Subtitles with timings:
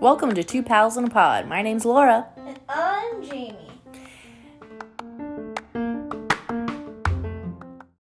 [0.00, 1.46] Welcome to Two Pals in a Pod.
[1.46, 2.26] My name's Laura.
[2.36, 3.56] And I'm Jamie.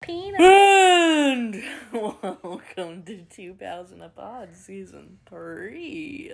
[0.01, 0.41] Peanut.
[0.41, 6.33] And welcome to Two Pals in a Pod, season three.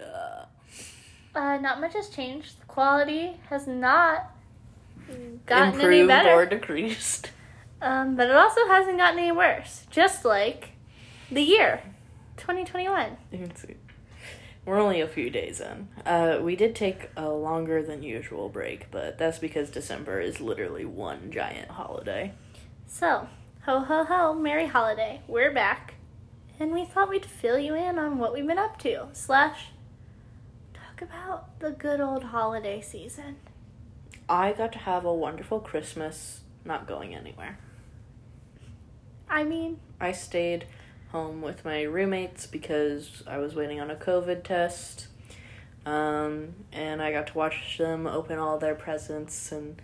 [1.36, 2.60] Uh, not much has changed.
[2.60, 4.32] The quality has not
[5.46, 6.32] gotten any improved better.
[6.32, 7.30] or decreased.
[7.84, 9.86] Um, but it also hasn't gotten any worse.
[9.90, 10.71] Just like
[11.32, 11.82] the year
[12.38, 13.18] 2021.
[13.32, 13.76] You can see.
[14.66, 15.88] We're only a few days in.
[16.06, 20.86] Uh, we did take a longer than usual break, but that's because December is literally
[20.86, 22.34] one giant holiday.
[22.86, 23.28] So,
[23.66, 25.22] ho ho ho, Merry Holiday.
[25.28, 25.96] We're back.
[26.60, 29.70] And we thought we'd fill you in on what we've been up to, slash,
[30.76, 33.38] talk about the good old holiday season.
[34.30, 37.58] I got to have a wonderful Christmas, not going anywhere.
[39.28, 40.66] I mean, I stayed
[41.12, 45.08] home with my roommates because I was waiting on a COVID test.
[45.86, 49.82] Um, and I got to watch them open all their presents and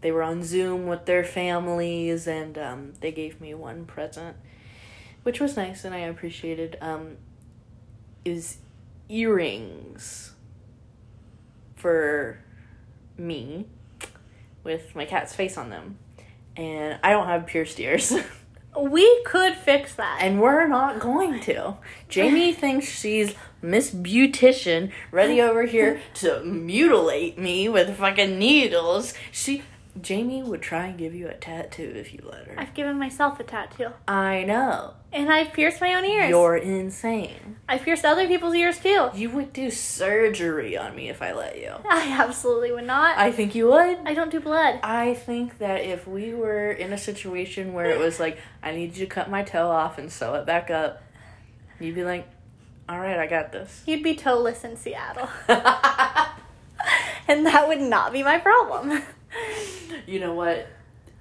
[0.00, 4.36] they were on Zoom with their families and um, they gave me one present,
[5.22, 6.76] which was nice and I appreciated.
[6.80, 7.16] Um,
[8.24, 8.58] is
[9.08, 10.32] earrings
[11.76, 12.38] for
[13.16, 13.66] me
[14.64, 15.98] with my cat's face on them.
[16.56, 18.12] And I don't have pierced ears.
[18.78, 20.18] we could fix that.
[20.20, 21.76] And we're not going to.
[22.08, 29.14] Jamie thinks she's Miss Beautician ready over here to mutilate me with fucking needles.
[29.32, 29.62] She
[30.02, 32.54] Jamie would try and give you a tattoo if you let her.
[32.58, 33.88] I've given myself a tattoo.
[34.06, 34.94] I know.
[35.12, 36.28] And I've pierced my own ears.
[36.28, 37.56] You're insane.
[37.68, 39.10] I've pierced other people's ears too.
[39.14, 41.72] You would do surgery on me if I let you.
[41.88, 43.16] I absolutely would not.
[43.16, 43.98] I think you would.
[44.04, 44.80] I don't do blood.
[44.82, 48.96] I think that if we were in a situation where it was like, I need
[48.96, 51.02] you to cut my toe off and sew it back up,
[51.80, 52.28] you'd be like,
[52.88, 53.82] all right, I got this.
[53.86, 55.28] You'd be toeless in Seattle.
[55.48, 59.02] and that would not be my problem.
[60.06, 60.66] you know what?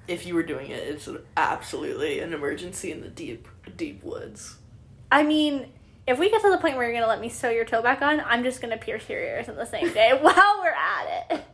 [0.07, 4.57] If you were doing it, it's absolutely an emergency in the deep, deep woods.
[5.11, 5.71] I mean,
[6.07, 8.01] if we get to the point where you're gonna let me sew your toe back
[8.01, 11.45] on, I'm just gonna pierce your ears in the same day while we're at it.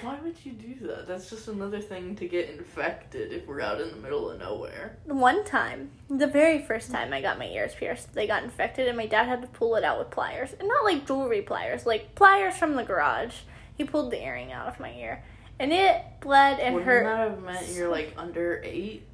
[0.00, 1.06] Why would you do that?
[1.06, 4.96] That's just another thing to get infected if we're out in the middle of nowhere.
[5.04, 8.96] One time, the very first time I got my ears pierced, they got infected, and
[8.96, 10.54] my dad had to pull it out with pliers.
[10.58, 13.40] And not like jewelry pliers, like pliers from the garage.
[13.76, 15.22] He pulled the earring out of my ear.
[15.58, 17.04] And it bled and Wouldn't hurt.
[17.04, 19.06] that have meant you're like under eight?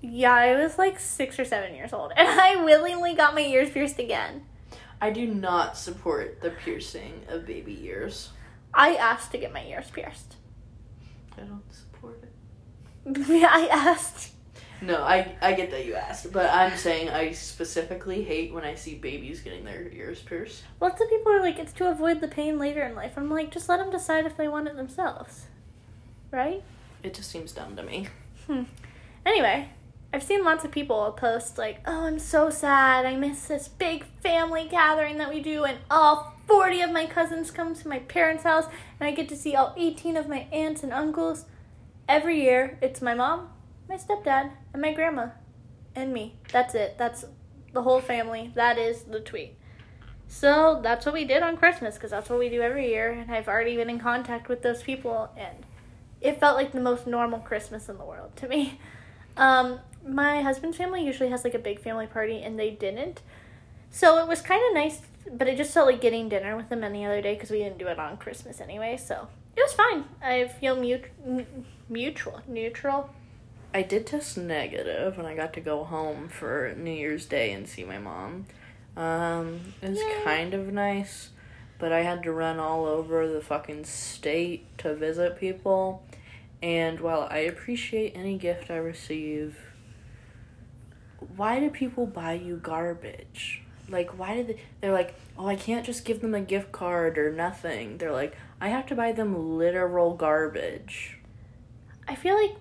[0.00, 2.12] Yeah, I was like six or seven years old.
[2.16, 4.44] And I willingly got my ears pierced again.
[5.00, 8.30] I do not support the piercing of baby ears.
[8.72, 10.36] I asked to get my ears pierced.
[11.36, 12.28] I don't support it.
[13.28, 14.32] Yeah, I asked.
[14.82, 18.74] No, I I get that you asked, but I'm saying I specifically hate when I
[18.74, 20.62] see babies getting their ears pierced.
[20.80, 23.14] Lots of people are like, it's to avoid the pain later in life.
[23.16, 25.46] I'm like, just let them decide if they want it themselves.
[26.30, 26.62] Right?
[27.02, 28.08] It just seems dumb to me.
[28.46, 28.64] Hmm.
[29.24, 29.68] Anyway,
[30.12, 33.06] I've seen lots of people post like, "Oh, I'm so sad.
[33.06, 37.50] I miss this big family gathering that we do, and all 40 of my cousins
[37.50, 38.66] come to my parents' house,
[38.98, 41.44] and I get to see all 18 of my aunts and uncles.
[42.08, 43.50] Every year, it's my mom,
[43.88, 45.28] my stepdad, and my grandma,
[45.94, 46.36] and me.
[46.50, 46.96] That's it.
[46.98, 47.24] That's
[47.72, 48.50] the whole family.
[48.54, 49.56] That is the tweet."
[50.26, 53.30] So that's what we did on Christmas because that's what we do every year, and
[53.32, 55.66] I've already been in contact with those people, and
[56.20, 58.78] it felt like the most normal Christmas in the world to me.
[59.36, 63.22] Um, my husband's family usually has like a big family party, and they didn't.
[63.90, 65.00] So it was kind of nice,
[65.32, 67.78] but it just felt like getting dinner with them any other day because we didn't
[67.78, 68.96] do it on Christmas anyway.
[68.96, 70.04] So it was fine.
[70.22, 73.10] I feel mut- m- mutual, neutral.
[73.72, 77.68] I did test negative and I got to go home for New Year's Day and
[77.68, 78.46] see my mom.
[78.96, 80.20] Um, it was Yay.
[80.24, 81.30] kind of nice,
[81.78, 86.02] but I had to run all over the fucking state to visit people.
[86.62, 89.56] And while I appreciate any gift I receive,
[91.36, 93.62] why do people buy you garbage?
[93.88, 94.56] Like, why did they?
[94.80, 97.98] They're like, oh, I can't just give them a gift card or nothing.
[97.98, 101.18] They're like, I have to buy them literal garbage.
[102.06, 102.56] I feel like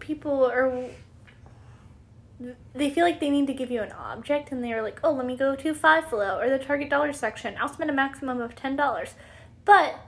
[0.00, 0.88] people are.
[2.74, 5.26] They feel like they need to give you an object, and they're like, "Oh, let
[5.26, 7.56] me go to Five Below or the Target dollar section.
[7.58, 9.14] I'll spend a maximum of ten dollars."
[9.64, 9.98] But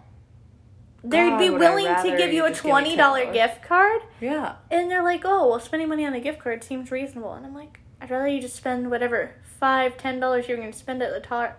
[1.11, 3.33] they'd God, be willing to give you a just give me twenty dollar $10?
[3.33, 4.57] gift card, Yeah.
[4.71, 7.55] and they're like, "Oh, well, spending money on a gift card seems reasonable." And I'm
[7.55, 11.13] like, "I'd rather you just spend whatever five, ten dollars you're going to spend at
[11.13, 11.57] the tar-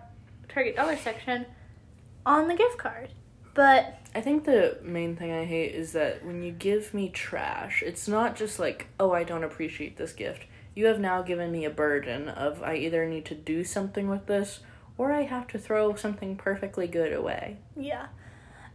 [0.48, 1.46] Target dollar section
[2.26, 3.10] on the gift card."
[3.54, 7.82] But I think the main thing I hate is that when you give me trash,
[7.84, 10.44] it's not just like, oh, I don't appreciate this gift.
[10.74, 14.26] you have now given me a burden of I either need to do something with
[14.26, 14.60] this
[14.96, 17.56] or I have to throw something perfectly good away.
[17.76, 18.06] Yeah.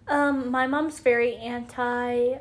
[0.08, 2.38] Um, my mom's very anti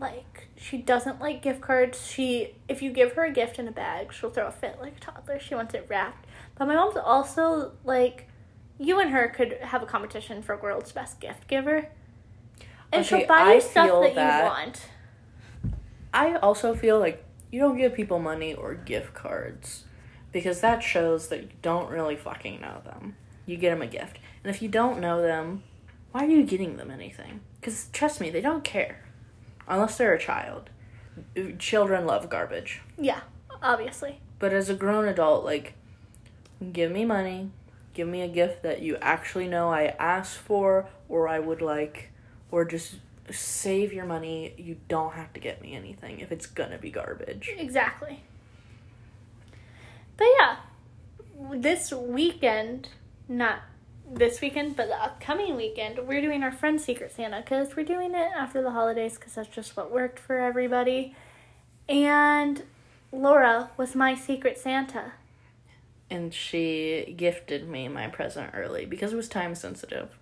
[0.00, 2.06] like she doesn't like gift cards.
[2.06, 4.96] She if you give her a gift in a bag, she'll throw a fit like
[4.96, 5.38] a toddler.
[5.38, 6.26] She wants it wrapped.
[6.56, 8.28] But my mom's also like
[8.78, 11.88] you and her could have a competition for world's best gift giver.
[12.92, 14.86] And Okay, she'll buy I you stuff that, that- you want.
[16.12, 19.84] I also feel like you don't give people money or gift cards
[20.32, 23.16] because that shows that you don't really fucking know them.
[23.46, 24.18] You get them a gift.
[24.42, 25.62] And if you don't know them,
[26.12, 27.40] why are you getting them anything?
[27.60, 29.04] Because trust me, they don't care.
[29.66, 30.70] Unless they're a child.
[31.58, 32.80] Children love garbage.
[32.96, 33.20] Yeah,
[33.62, 34.20] obviously.
[34.38, 35.74] But as a grown adult, like,
[36.72, 37.50] give me money,
[37.92, 42.10] give me a gift that you actually know I asked for or I would like,
[42.50, 42.96] or just
[43.30, 44.54] save your money.
[44.56, 47.50] You don't have to get me anything if it's gonna be garbage.
[47.58, 48.22] Exactly.
[50.16, 50.56] But yeah,
[51.52, 52.88] this weekend,
[53.28, 53.60] not
[54.10, 58.14] this weekend, but the upcoming weekend, we're doing our friend Secret Santa because we're doing
[58.14, 61.14] it after the holidays because that's just what worked for everybody.
[61.88, 62.62] And
[63.12, 65.12] Laura was my Secret Santa.
[66.10, 70.16] And she gifted me my present early because it was time sensitive.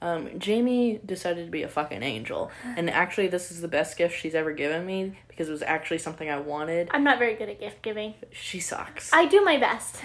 [0.00, 2.50] Um, Jamie decided to be a fucking angel.
[2.76, 5.98] And actually, this is the best gift she's ever given me because it was actually
[5.98, 6.88] something I wanted.
[6.92, 8.14] I'm not very good at gift giving.
[8.32, 9.12] She sucks.
[9.12, 9.96] I do my best.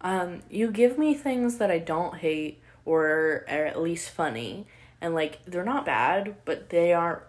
[0.00, 4.66] Um, you give me things that I don't hate or are at least funny.
[5.00, 7.22] And like they're not bad, but they aren't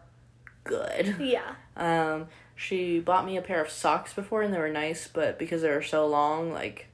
[0.64, 1.16] good.
[1.20, 1.56] Yeah.
[1.76, 5.64] Um, she bought me a pair of socks before and they were nice, but because
[5.64, 6.88] they were so long, like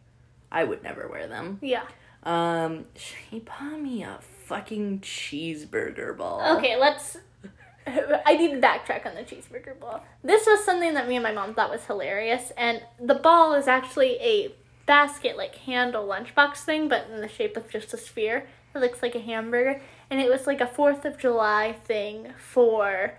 [0.51, 1.59] I would never wear them.
[1.61, 1.83] Yeah.
[2.23, 6.57] Um, she bought me a fucking cheeseburger ball.
[6.57, 7.17] Okay, let's.
[7.87, 10.03] I need to backtrack on the cheeseburger ball.
[10.23, 13.67] This was something that me and my mom thought was hilarious, and the ball is
[13.67, 14.53] actually a
[14.89, 18.47] basket, like handle lunchbox thing, but in the shape of just a sphere.
[18.73, 23.13] It looks like a hamburger, and it was like a Fourth of July thing for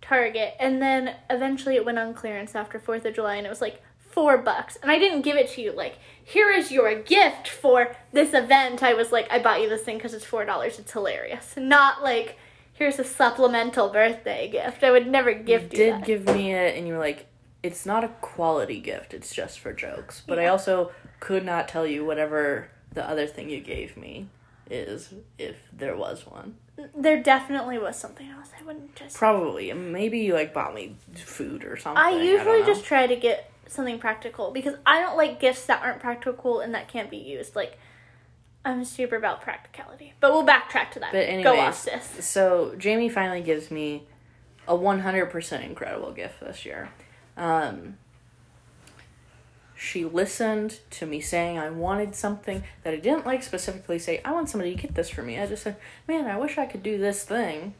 [0.00, 3.60] Target, and then eventually it went on clearance after Fourth of July, and it was
[3.60, 4.76] like four bucks.
[4.80, 8.82] And I didn't give it to you like, here is your gift for this event.
[8.82, 10.78] I was like, I bought you this thing because it's four dollars.
[10.78, 11.54] It's hilarious.
[11.56, 12.36] Not like,
[12.72, 14.84] here's a supplemental birthday gift.
[14.84, 16.04] I would never You gift you, did that.
[16.04, 17.26] give me it, and you were like,
[17.62, 20.22] it's not a quality gift, it's just for jokes.
[20.26, 24.28] But I also could not tell you whatever the other thing you gave me
[24.70, 26.56] is if there was one.
[26.96, 28.48] there definitely was something else.
[28.58, 29.16] I wouldn't just.
[29.16, 29.72] Probably.
[29.72, 32.02] Maybe you like bought me food or something.
[32.02, 32.66] I usually know.
[32.66, 36.74] just try to get something practical because I don't like gifts that aren't practical and
[36.74, 37.54] that can't be used.
[37.54, 37.78] Like,
[38.64, 40.14] I'm super about practicality.
[40.20, 41.12] But we'll backtrack to that.
[41.12, 42.24] But Go off, sis.
[42.24, 44.06] so Jamie finally gives me
[44.68, 46.90] a 100% incredible gift this year.
[47.40, 47.96] Um,
[49.74, 54.32] she listened to me saying I wanted something that I didn't like specifically say, I
[54.32, 55.38] want somebody to get this for me.
[55.38, 55.76] I just said,
[56.06, 57.74] man, I wish I could do this thing.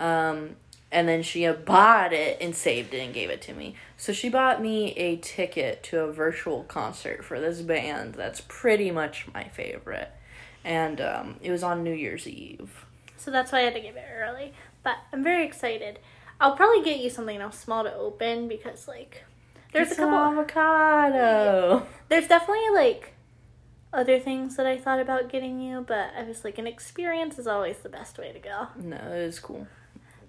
[0.00, 0.56] Um,
[0.90, 3.76] and then she bought it and saved it and gave it to me.
[3.98, 8.90] So she bought me a ticket to a virtual concert for this band that's pretty
[8.90, 10.12] much my favorite.
[10.64, 12.86] And um, it was on New Year's Eve.
[13.18, 14.54] So that's why I had to give it early.
[14.82, 15.98] But I'm very excited.
[16.44, 19.24] I'll probably get you something else small to open because, like,
[19.72, 20.18] there's It's a couple.
[20.38, 21.86] avocado.
[22.08, 23.14] There's definitely like
[23.92, 27.46] other things that I thought about getting you, but I was like, an experience is
[27.46, 28.68] always the best way to go.
[28.76, 29.66] No, it was cool.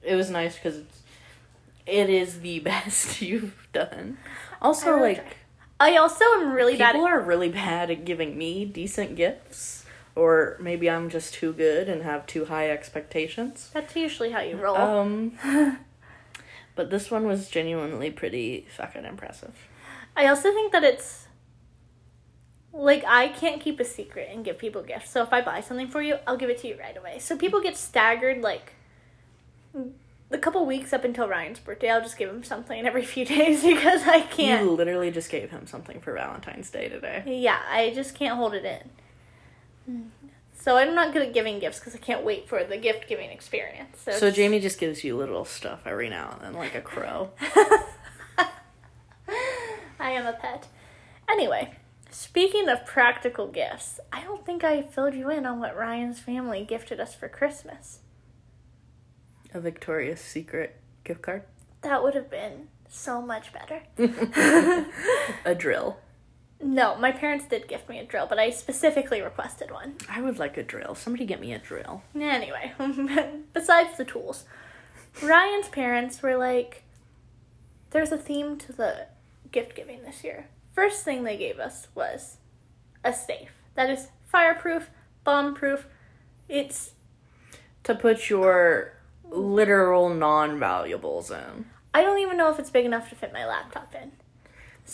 [0.04, 1.02] It was nice because it's
[1.86, 4.18] it is the best you've done.
[4.62, 5.36] Also, I really like tried.
[5.80, 6.94] I also am really bad.
[6.94, 9.86] people At, are really bad at giving me decent gifts,
[10.16, 13.70] or maybe I'm just too good and have too high expectations.
[13.74, 14.78] that's usually how you roll.
[14.78, 15.38] Um,
[16.76, 19.56] but this one was genuinely pretty fucking impressive.
[20.16, 21.28] I also think that it's
[22.72, 25.10] like I can't keep a secret and give people gifts.
[25.10, 27.20] So if I buy something for you, I'll give it to you right away.
[27.20, 28.74] So people get staggered like
[30.30, 31.90] the couple weeks up until Ryan's birthday.
[31.90, 34.66] I'll just give him something every few days because I can't.
[34.66, 37.24] You literally just gave him something for Valentine's Day today.
[37.26, 38.66] Yeah, I just can't hold it
[39.88, 40.12] in.
[40.66, 43.30] So I'm not good at giving gifts because I can't wait for the gift giving
[43.30, 44.00] experience.
[44.02, 47.30] So, So Jamie just gives you little stuff every now and then, like a crow.
[50.00, 50.68] I am a pet.
[51.30, 51.76] Anyway,
[52.10, 56.66] speaking of practical gifts, I don't think I filled you in on what Ryan's family
[56.68, 58.00] gifted us for Christmas.
[59.54, 61.44] A Victoria's Secret gift card.
[61.82, 63.84] That would have been so much better.
[65.46, 66.00] a drill.
[66.62, 69.96] No, my parents did gift me a drill, but I specifically requested one.
[70.10, 70.96] I would like a drill.
[70.96, 72.02] Somebody get me a drill.
[72.20, 72.74] Anyway,
[73.54, 74.46] besides the tools,
[75.22, 76.84] Ryan's parents were like,
[77.92, 79.08] there's a theme to the
[79.52, 80.48] gift giving this year.
[80.74, 82.38] First thing they gave us was
[83.04, 84.90] a safe that is fireproof,
[85.24, 85.88] bomb proof.
[86.50, 86.92] It's
[87.84, 88.94] To put your
[89.30, 91.66] literal non valuables in.
[91.94, 94.12] I don't even know if it's big enough to fit my laptop in.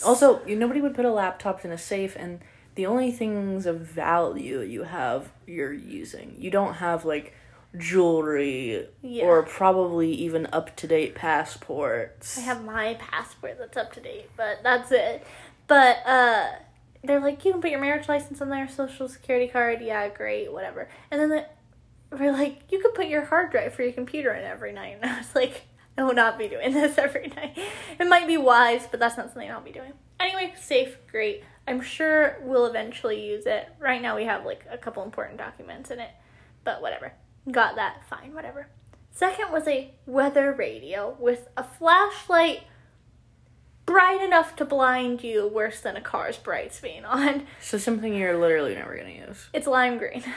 [0.04, 2.40] Also, you, nobody would put a laptop in a safe, and
[2.74, 6.34] the only things of value you have, you're using.
[6.38, 7.34] You don't have like
[7.78, 9.24] jewelry Yeah.
[9.24, 12.38] or probably even up to date passports.
[12.38, 15.26] I have my passport that's up to date, but that's it.
[15.66, 16.46] But uh
[17.04, 20.52] they're like, you can put your marriage license on there, social security card, yeah, great,
[20.52, 20.88] whatever.
[21.10, 21.46] And then the,
[22.16, 24.98] we're like, you could put your hard drive for your computer in every night.
[25.02, 25.62] And I was like,
[25.98, 27.58] I will not be doing this every night.
[27.98, 29.92] It might be wise, but that's not something I'll be doing.
[30.18, 31.44] Anyway, safe, great.
[31.66, 33.68] I'm sure we'll eventually use it.
[33.78, 36.10] Right now we have like a couple important documents in it,
[36.64, 37.12] but whatever.
[37.50, 38.68] Got that, fine, whatever.
[39.10, 42.62] Second was a weather radio with a flashlight
[43.84, 47.46] bright enough to blind you worse than a car's brights being on.
[47.60, 49.48] So something you're literally never gonna use.
[49.52, 50.24] It's lime green.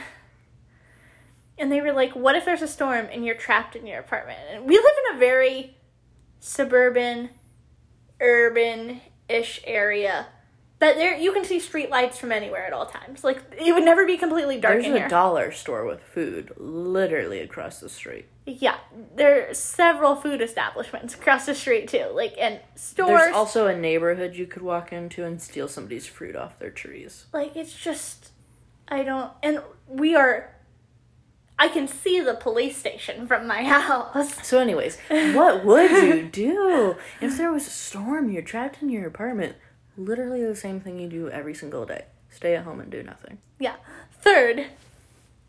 [1.57, 4.39] And they were like, what if there's a storm and you're trapped in your apartment?
[4.51, 5.77] And we live in a very
[6.39, 7.29] suburban,
[8.19, 10.27] urban ish area.
[10.77, 13.23] But there you can see street lights from anywhere at all times.
[13.23, 15.07] Like it would never be completely dark There's a here.
[15.07, 18.25] dollar store with food literally across the street.
[18.45, 18.75] yeah.
[19.15, 22.07] There are several food establishments across the street too.
[22.13, 26.35] Like and stores There's also a neighborhood you could walk into and steal somebody's fruit
[26.35, 27.25] off their trees.
[27.33, 28.31] like it's just
[28.87, 30.53] i don't and we are
[31.57, 36.95] i can see the police station from my house So, anyways, what would you do
[37.21, 38.29] if there was a storm?
[38.29, 39.55] You're trapped in your apartment.
[39.97, 42.05] Literally the same thing you do every single day.
[42.29, 43.37] Stay at home and do nothing.
[43.59, 43.75] yeah
[44.21, 44.65] third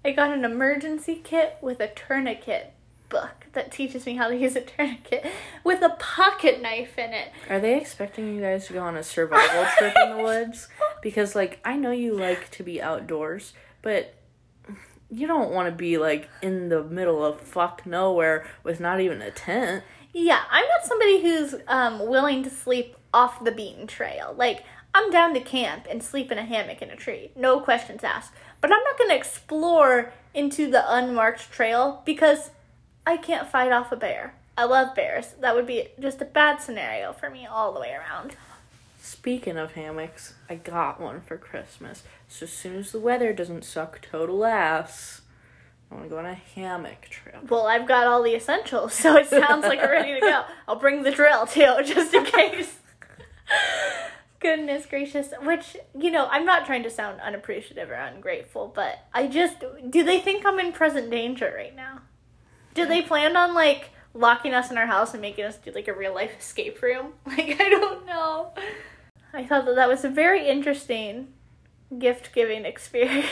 [0.04, 2.72] i got an emergency kit with a tourniquet
[3.08, 5.24] book that teaches me how to use a tourniquet
[5.64, 9.02] with a pocket knife in it Are they expecting you guys to go on a
[9.02, 10.68] survival trip in the woods?
[11.02, 14.14] Because, like, I know you like to be outdoors, but
[15.10, 19.22] you don't want to be, like, in the middle of fuck nowhere with not even
[19.22, 19.84] a tent.
[20.12, 24.34] yeah i'm not somebody who's um, willing to sleep off the beaten trail.
[24.36, 27.30] Like i'm down to camp and sleep in a hammock in a tree.
[27.36, 28.32] No questions asked.
[28.60, 32.50] But i'm not going to explore into the unmarked trail because
[33.06, 34.34] i can't fight off a bear.
[34.58, 35.34] I love bears.
[35.40, 38.34] That would be just a bad scenario for me all the way around
[39.06, 42.02] Speaking of hammocks, I got one for Christmas.
[42.26, 45.20] So as soon as the weather doesn't suck total ass,
[45.88, 47.48] I want to go on a hammock trip.
[47.48, 50.42] well i've got all the essentials so it sounds like we're ready to go.
[50.68, 52.80] I'll bring the drill too just in case.
[54.40, 55.28] Goodness gracious.
[55.40, 60.02] Which you know i'm not trying to sound unappreciative or ungrateful but i just do
[60.02, 62.00] they think i'm in present danger right now?
[62.74, 65.86] Do they plan on like locking us in our house and making us do like
[65.86, 67.12] a real life escape room?
[67.24, 68.52] Like i don't know
[69.36, 71.28] i thought that that was a very interesting
[71.98, 73.26] gift giving experience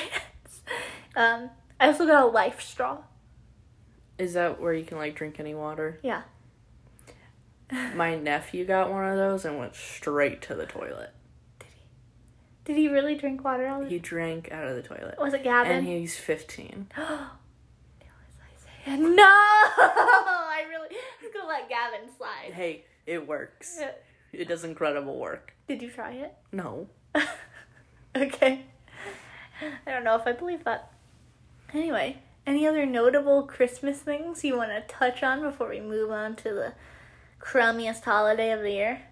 [1.16, 2.98] um i also got a life straw
[4.18, 5.98] Is that where you can like drink any water?
[6.02, 6.22] yeah
[7.96, 11.10] My nephew got one of those and went straight to the toilet.
[11.58, 11.80] Did he
[12.64, 15.16] Did he really drink water all the He drank out of the toilet.
[15.18, 15.72] Was it Gavin?
[15.72, 16.88] And he's 15.
[16.98, 17.06] no!
[18.86, 20.94] I really.
[21.22, 22.52] I'm gonna let Gavin slide.
[22.52, 23.80] Hey, it works.
[24.32, 25.53] It does incredible work.
[25.66, 26.34] Did you try it?
[26.52, 26.88] No.
[28.16, 28.62] okay.
[29.86, 30.92] I don't know if I believe that.
[31.72, 36.36] Anyway, any other notable Christmas things you want to touch on before we move on
[36.36, 36.74] to the
[37.40, 39.02] crummiest holiday of the year?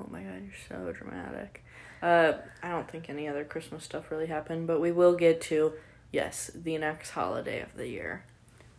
[0.00, 1.62] Oh my god, you're so dramatic.
[2.02, 5.72] Uh, I don't think any other Christmas stuff really happened, but we will get to,
[6.12, 8.24] yes, the next holiday of the year.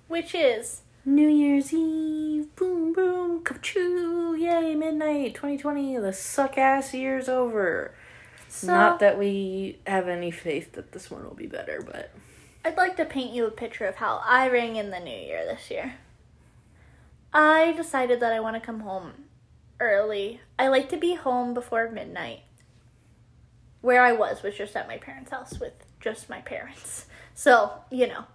[0.08, 7.30] Which is New Year's Eve, boom boom, choo, yay, midnight, 2020, the suck ass year's
[7.30, 7.96] over.
[8.50, 8.68] so.
[8.68, 12.12] Not that we have any faith that this one will be better, but
[12.66, 15.46] I'd like to paint you a picture of how I rang in the new year
[15.46, 15.94] this year.
[17.34, 19.14] I decided that I want to come home
[19.80, 20.42] early.
[20.60, 22.42] I like to be home before midnight.
[23.80, 27.06] Where I was was just at my parents' house with just my parents.
[27.34, 28.26] So, you know,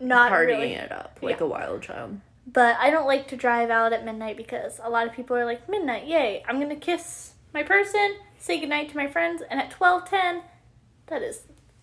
[0.00, 0.72] not partying really.
[0.74, 1.44] it up like Yeah.
[1.46, 2.20] a wild child.
[2.50, 5.44] But I don't like to drive out at midnight because a lot of people are
[5.44, 9.70] like, midnight, yay, I'm gonna kiss my person, say goodnight to my friends, and at
[9.70, 10.42] twelve ten,
[11.06, 11.42] that is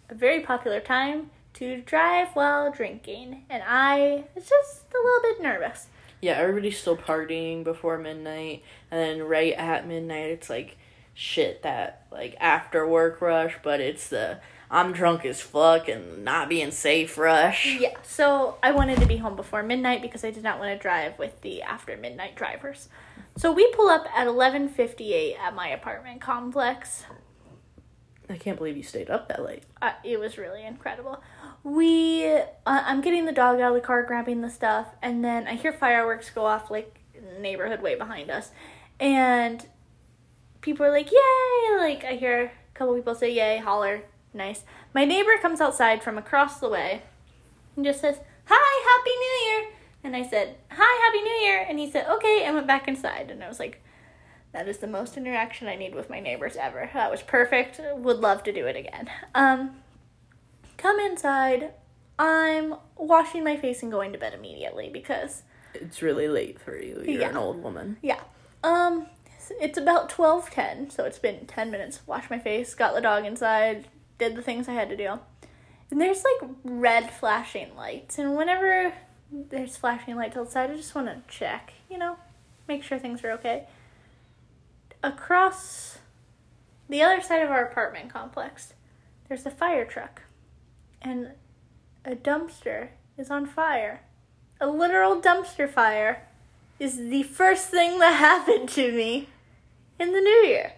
[0.09, 3.45] a very popular time to drive while drinking.
[3.49, 5.87] And I was just a little bit nervous.
[6.21, 10.77] Yeah, everybody's still partying before midnight, and then right at midnight, it's like
[11.13, 16.49] shit that like after work rush, but it's the I'm drunk as fuck and not
[16.49, 17.77] being safe rush.
[17.79, 20.81] Yeah, so I wanted to be home before midnight because I did not want to
[20.81, 22.89] drive with the after midnight drivers.
[23.37, 27.05] So we pull up at 11:58 at my apartment complex.
[28.29, 29.63] I can't believe you stayed up that late.
[29.81, 31.21] Uh, it was really incredible.
[31.63, 35.47] We, uh, I'm getting the dog out of the car, grabbing the stuff, and then
[35.47, 36.99] I hear fireworks go off like
[37.39, 38.51] neighborhood way behind us,
[38.99, 39.65] and
[40.61, 44.03] people are like, "Yay!" Like I hear a couple people say, "Yay!" Holler,
[44.35, 44.63] nice.
[44.93, 47.01] My neighbor comes outside from across the way,
[47.75, 49.71] and just says, "Hi, Happy New Year!"
[50.03, 53.31] And I said, "Hi, Happy New Year!" And he said, "Okay," and went back inside,
[53.31, 53.81] and I was like.
[54.51, 56.89] That is the most interaction I need with my neighbors ever.
[56.93, 57.81] That was perfect.
[57.93, 59.09] Would love to do it again.
[59.35, 59.81] Um,
[60.77, 61.73] come inside.
[62.17, 67.03] I'm washing my face and going to bed immediately because It's really late for you.
[67.05, 67.29] You're Yeah.
[67.31, 67.97] an old woman.
[68.01, 68.21] yeah.
[68.63, 69.07] Um
[69.59, 71.99] it's about 12:10, so it's been 10 minutes.
[72.07, 75.19] Washed my face, got the dog inside, did the things I had to do.
[75.91, 78.93] And there's like red flashing lights, and whenever
[79.31, 82.17] there's flashing lights outside, I just want to check, you know,
[82.67, 83.67] make sure things are okay.
[85.03, 85.99] Across
[86.89, 88.73] the other side of our apartment complex,
[89.27, 90.23] there's a fire truck,
[91.01, 91.31] and
[92.03, 94.01] a dumpster is on fire.
[94.59, 96.27] A literal dumpster fire
[96.79, 99.29] is the first thing that happened to me
[99.99, 100.73] in the new year.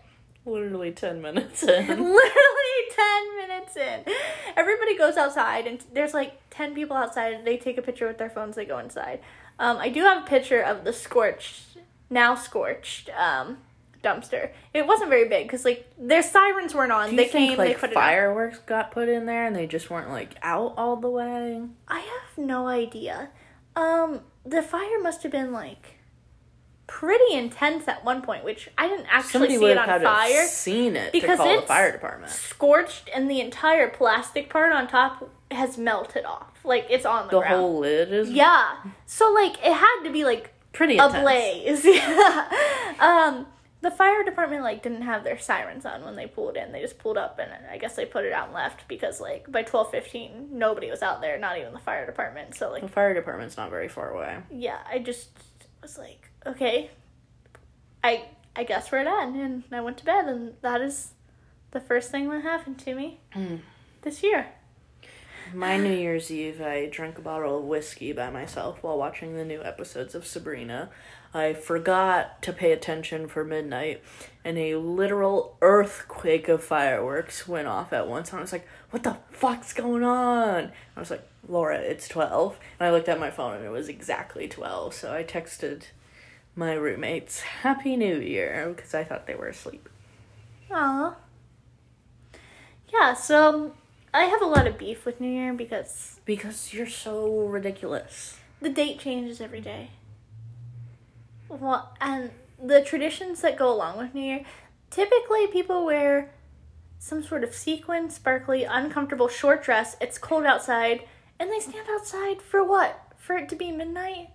[0.46, 1.88] Literally 10 minutes in.
[1.88, 2.66] Literally.
[2.96, 4.13] 10 minutes in.
[4.55, 8.29] Everybody goes outside, and there's like 10 people outside, they take a picture with their
[8.29, 9.19] phones, they go inside.
[9.60, 11.77] Um, I do have a picture of the scorched,
[12.10, 13.57] now scorched, um,
[14.03, 14.51] dumpster.
[14.74, 17.10] It wasn't very big because like their sirens weren't on.
[17.10, 19.67] Do you they think came, like they put fireworks got put in there and they
[19.67, 21.63] just weren't like out all the way?
[21.88, 23.29] I have no idea.
[23.75, 25.96] Um, the fire must have been like
[26.88, 30.44] pretty intense at one point, which I didn't actually Somebody see it on fire.
[30.44, 32.32] to seen it to because the it's- fire department.
[32.32, 36.60] Scorched, and the entire plastic part on top has melted off.
[36.63, 37.56] Like it's on the, The ground.
[37.56, 38.75] whole lid is yeah.
[39.06, 41.13] So like it had to be like pretty intense.
[41.15, 41.86] ablaze.
[41.86, 42.48] Yeah.
[43.00, 43.48] um,
[43.82, 46.72] the fire department like didn't have their sirens on when they pulled in.
[46.72, 49.50] They just pulled up and I guess they put it out and left because like
[49.51, 52.56] by twelve fifteen nobody was out there, not even the fire department.
[52.56, 54.38] So like The fire department's not very far away.
[54.52, 55.30] yeah, I just
[55.82, 56.89] was like, okay,
[58.03, 61.12] I I guess we're done, and I went to bed, and that is
[61.71, 63.60] the first thing that happened to me Mm.
[64.01, 64.47] this year.
[65.53, 69.45] My New Year's Eve, I drank a bottle of whiskey by myself while watching the
[69.45, 70.89] new episodes of Sabrina.
[71.33, 74.01] I forgot to pay attention for midnight,
[74.43, 78.31] and a literal earthquake of fireworks went off at once.
[78.31, 80.71] And I was like, what the fuck's going on?
[80.95, 82.57] I was like, Laura, it's 12.
[82.79, 84.93] And I looked at my phone, and it was exactly 12.
[84.95, 85.83] So I texted
[86.58, 89.88] my roommates, Happy New Year, because I thought they were asleep.
[90.72, 91.15] Aw.
[92.91, 93.74] Yeah, so
[94.13, 98.39] I have a lot of beef with New Year because Because you're so ridiculous.
[98.60, 99.91] the date changes every day.
[101.50, 104.43] Well, and the traditions that go along with New Year,
[104.89, 106.32] typically people wear
[107.00, 109.96] some sort of sequin, sparkly, uncomfortable short dress.
[110.02, 111.04] It's cold outside,
[111.39, 113.00] and they stand outside for what?
[113.17, 114.30] For it to be midnight?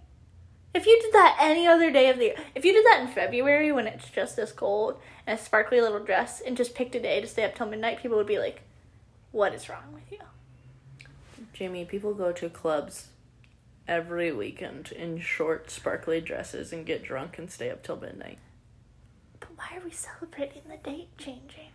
[0.75, 3.09] If you did that any other day of the year, if you did that in
[3.09, 7.01] February when it's just this cold and a sparkly little dress and just picked a
[7.01, 8.63] day to stay up till midnight, people would be like,
[9.33, 11.07] What is wrong with you?
[11.53, 13.09] Jamie, people go to clubs
[13.87, 18.39] every weekend in short, sparkly dresses and get drunk and stay up till midnight.
[19.41, 21.69] But why are we celebrating the date changing?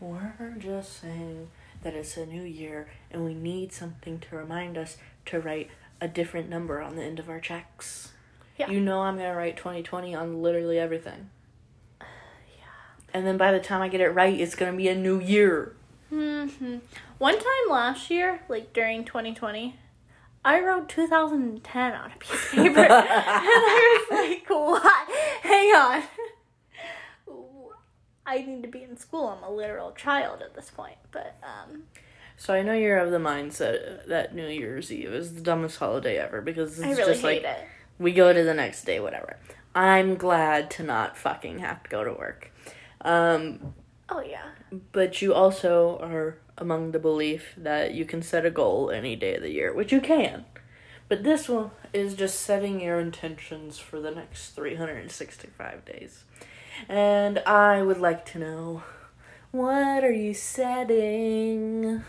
[0.00, 1.48] We're just saying
[1.82, 4.96] that it's a new year and we need something to remind us
[5.26, 5.70] to write
[6.00, 8.12] a different number on the end of our checks.
[8.58, 8.70] Yeah.
[8.70, 11.30] You know I'm gonna write 2020 on literally everything.
[12.00, 12.64] Yeah.
[13.14, 15.74] And then by the time I get it right, it's gonna be a new year.
[16.10, 16.46] hmm
[17.18, 19.76] One time last year, like during 2020,
[20.44, 22.80] I wrote 2010 on a piece of paper.
[22.80, 25.08] and I was like, what?
[25.42, 26.02] Hang on.
[28.26, 29.28] I need to be in school.
[29.28, 30.96] I'm a literal child at this point.
[31.12, 31.84] But, um,
[32.36, 36.18] So I know you're of the mindset that New Year's Eve is the dumbest holiday
[36.18, 37.66] ever because it's I really just hate like it.
[37.98, 39.36] We go to the next day, whatever.
[39.74, 42.50] I'm glad to not fucking have to go to work.
[43.02, 43.74] Um,
[44.08, 44.42] Oh, yeah.
[44.92, 49.34] but you also are among the belief that you can set a goal any day
[49.36, 50.44] of the year, which you can.
[51.08, 56.24] But this one is just setting your intentions for the next 365 days.
[56.88, 58.82] And I would like to know
[59.50, 62.02] what are you setting?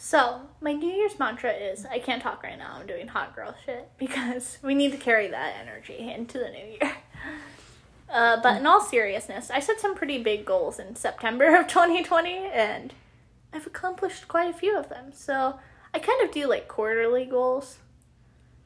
[0.00, 2.76] So, my New Year's mantra is I can't talk right now.
[2.78, 6.66] I'm doing hot girl shit because we need to carry that energy into the new
[6.80, 6.96] year.
[8.10, 12.36] Uh, but in all seriousness, I set some pretty big goals in September of 2020
[12.54, 12.94] and
[13.52, 15.12] I've accomplished quite a few of them.
[15.12, 15.58] So,
[15.92, 17.76] I kind of do like quarterly goals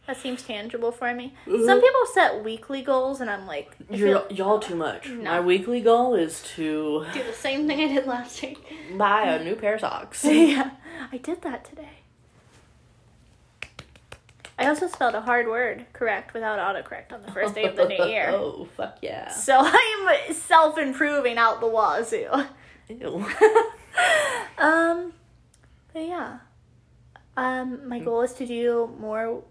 [0.06, 1.32] That seems tangible for me.
[1.46, 5.08] Some people set weekly goals, and I'm like, You're, y'all too much.
[5.08, 5.22] No.
[5.22, 8.58] My weekly goal is to do the same thing I did last week.
[8.96, 10.24] buy a new pair of socks.
[10.28, 10.72] yeah,
[11.12, 11.88] I did that today.
[14.58, 17.86] I also spelled a hard word correct without autocorrect on the first day of the
[17.86, 18.30] new year.
[18.30, 19.30] oh, fuck yeah.
[19.30, 22.28] So I'm self improving out the wazoo.
[22.88, 23.26] Ew.
[24.58, 25.12] um,
[25.92, 26.38] but yeah.
[27.36, 29.42] Um, my goal is to do more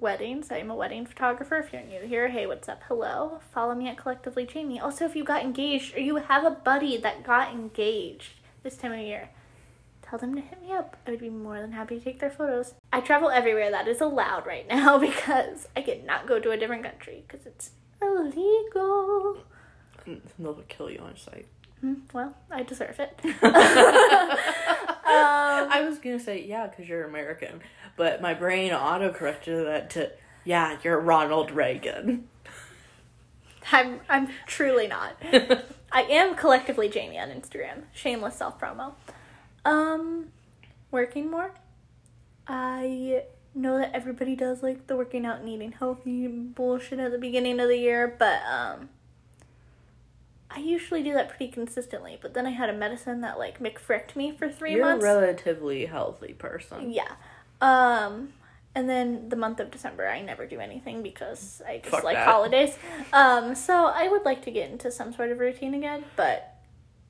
[0.00, 0.50] weddings.
[0.50, 1.56] I'm a wedding photographer.
[1.58, 2.82] If you're new here, hey, what's up?
[2.88, 3.40] Hello.
[3.52, 4.78] Follow me at Collectively Jamie.
[4.80, 8.92] Also, if you got engaged or you have a buddy that got engaged this time
[8.92, 9.30] of year,
[10.02, 10.96] tell them to hit me up.
[11.06, 12.74] I would be more than happy to take their photos.
[12.92, 16.82] I travel everywhere that is allowed right now because I cannot go to a different
[16.84, 17.70] country because it's
[18.02, 19.38] illegal.
[20.38, 21.46] They'll kill you on sight.
[21.80, 23.18] Hmm, Well, I deserve it.
[25.16, 27.60] I was gonna say yeah, because you're American,
[27.96, 30.12] but my brain auto-corrected that to
[30.44, 32.28] yeah, you're Ronald Reagan.
[33.72, 35.16] I'm I'm truly not.
[35.92, 37.82] I am collectively Jamie on Instagram.
[37.92, 38.94] Shameless self promo.
[39.64, 40.28] Um,
[40.90, 41.52] working more.
[42.46, 43.24] I
[43.54, 47.58] know that everybody does like the working out and eating healthy bullshit at the beginning
[47.58, 48.88] of the year, but um,
[50.56, 52.18] I usually do that pretty consistently.
[52.20, 55.04] But then I had a medicine that like McFricked me for 3 You're months.
[55.04, 56.90] a relatively healthy person.
[56.90, 57.12] Yeah.
[57.60, 58.32] Um
[58.74, 62.16] and then the month of December I never do anything because I just Fuck like
[62.16, 62.26] that.
[62.26, 62.76] holidays.
[63.12, 66.54] Um so I would like to get into some sort of routine again, but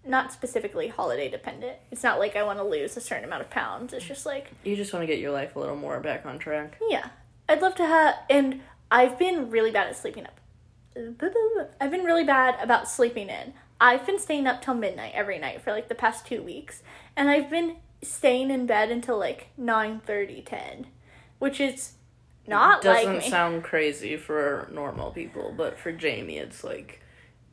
[0.04, 1.76] not specifically holiday dependent.
[1.90, 3.92] It's not like I want to lose a certain amount of pounds.
[3.92, 6.38] It's just like, You just want to get your life a little more back on
[6.38, 6.78] track.
[6.88, 7.08] yeah.
[7.48, 10.40] I'd love to have and I've been really bad at sleeping up.
[11.80, 13.52] I've been really bad about sleeping in.
[13.80, 16.82] I've been staying up till midnight every night for like the past 2 weeks
[17.14, 20.86] and I've been staying in bed until like 9 30, 10
[21.38, 21.92] which is
[22.46, 27.00] not Doesn't like sound crazy for normal people, but for Jamie, it's like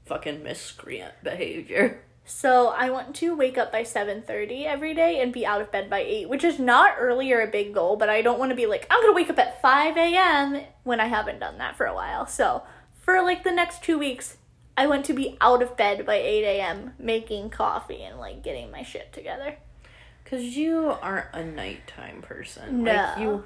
[0.06, 2.04] fucking miscreant behavior.
[2.26, 5.90] so I want to wake up by 7:30 every day and be out of bed
[5.90, 8.56] by 8 which is not early or a big goal but I don't want to
[8.56, 10.62] be like I'm gonna wake up at 5 a.m.
[10.84, 12.64] when I haven't done that for a while so
[13.04, 14.38] for like the next two weeks
[14.76, 16.94] I want to be out of bed by 8 a.m.
[16.98, 19.58] making coffee and like getting my shit together
[20.26, 22.84] Cause you aren't a nighttime person.
[22.84, 22.94] No.
[22.94, 23.44] Like you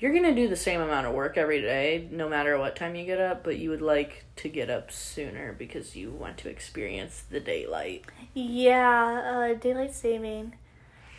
[0.00, 3.06] you're gonna do the same amount of work every day, no matter what time you
[3.06, 7.22] get up, but you would like to get up sooner because you want to experience
[7.30, 8.04] the daylight.
[8.34, 10.54] Yeah, uh, daylight saving.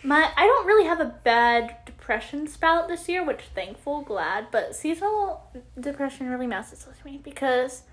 [0.05, 4.75] My I don't really have a bad depression spout this year, which thankful, glad, but
[4.75, 7.83] seasonal depression really messes with me because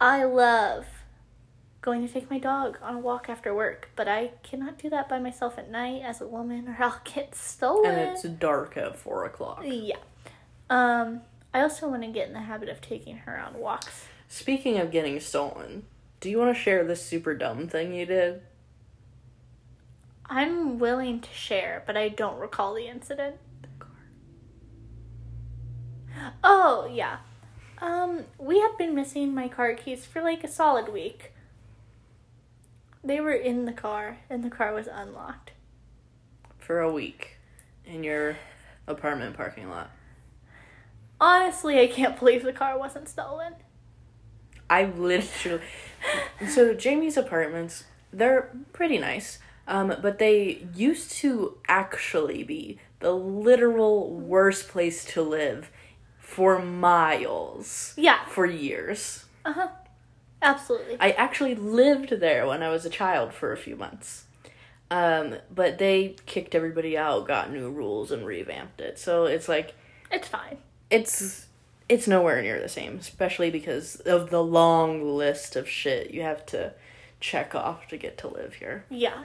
[0.00, 0.84] I love
[1.80, 5.08] going to take my dog on a walk after work, but I cannot do that
[5.08, 7.92] by myself at night as a woman or I'll get stolen.
[7.92, 9.62] And it's dark at four o'clock.
[9.64, 9.96] yeah.
[10.68, 11.22] Um
[11.54, 14.04] I also want to get in the habit of taking her on walks.
[14.28, 15.84] Speaking of getting stolen,
[16.20, 18.42] do you want to share this super dumb thing you did?
[20.28, 23.36] I'm willing to share, but I don't recall the incident.
[26.42, 27.18] Oh, yeah.
[27.78, 31.32] Um, we have been missing my car keys for like a solid week.
[33.04, 35.52] They were in the car, and the car was unlocked.
[36.58, 37.36] For a week
[37.84, 38.36] in your
[38.86, 39.90] apartment parking lot.
[41.20, 43.54] Honestly, I can't believe the car wasn't stolen.
[44.68, 45.62] I literally.
[46.48, 54.10] so Jamie's apartments, they're pretty nice, um, but they used to actually be the literal
[54.10, 55.70] worst place to live
[56.18, 59.24] for miles Yeah, for years.
[59.44, 59.68] uh huh.
[60.42, 60.96] Absolutely.
[61.00, 64.24] I actually lived there when I was a child for a few months.
[64.90, 68.98] Um, but they kicked everybody out, got new rules, and revamped it.
[68.98, 69.74] So it's like
[70.12, 70.58] It's fine.
[70.90, 71.46] it's
[71.88, 76.44] it's nowhere near the same, especially because of the long list of shit you have
[76.46, 76.74] to
[77.18, 78.84] check off to get to live here.
[78.90, 79.24] Yeah.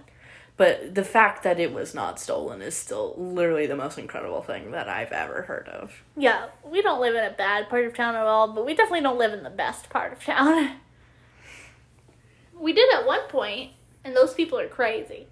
[0.57, 4.71] But the fact that it was not stolen is still literally the most incredible thing
[4.71, 6.03] that I've ever heard of.
[6.15, 9.01] Yeah, we don't live in a bad part of town at all, but we definitely
[9.01, 10.75] don't live in the best part of town.
[12.59, 13.71] we did at one point,
[14.03, 15.27] and those people are crazy.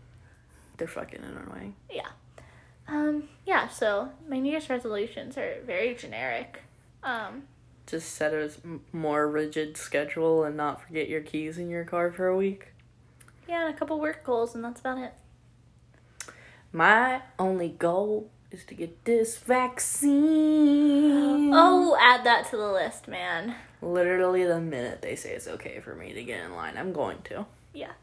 [0.77, 1.75] They're fucking annoying.
[1.91, 2.08] Yeah.
[2.88, 6.63] Um, yeah, so my New Year's resolutions are very generic.
[7.03, 7.43] Um,
[7.86, 8.51] Just set a
[8.91, 12.69] more rigid schedule and not forget your keys in your car for a week.
[13.49, 15.13] Yeah, and a couple work goals, and that's about it.
[16.71, 20.12] My only goal is to get this vaccine.
[21.53, 23.55] Oh, add that to the list, man.
[23.81, 27.23] Literally the minute they say it's okay for me to get in line, I'm going
[27.23, 27.47] to.
[27.73, 27.93] Yeah.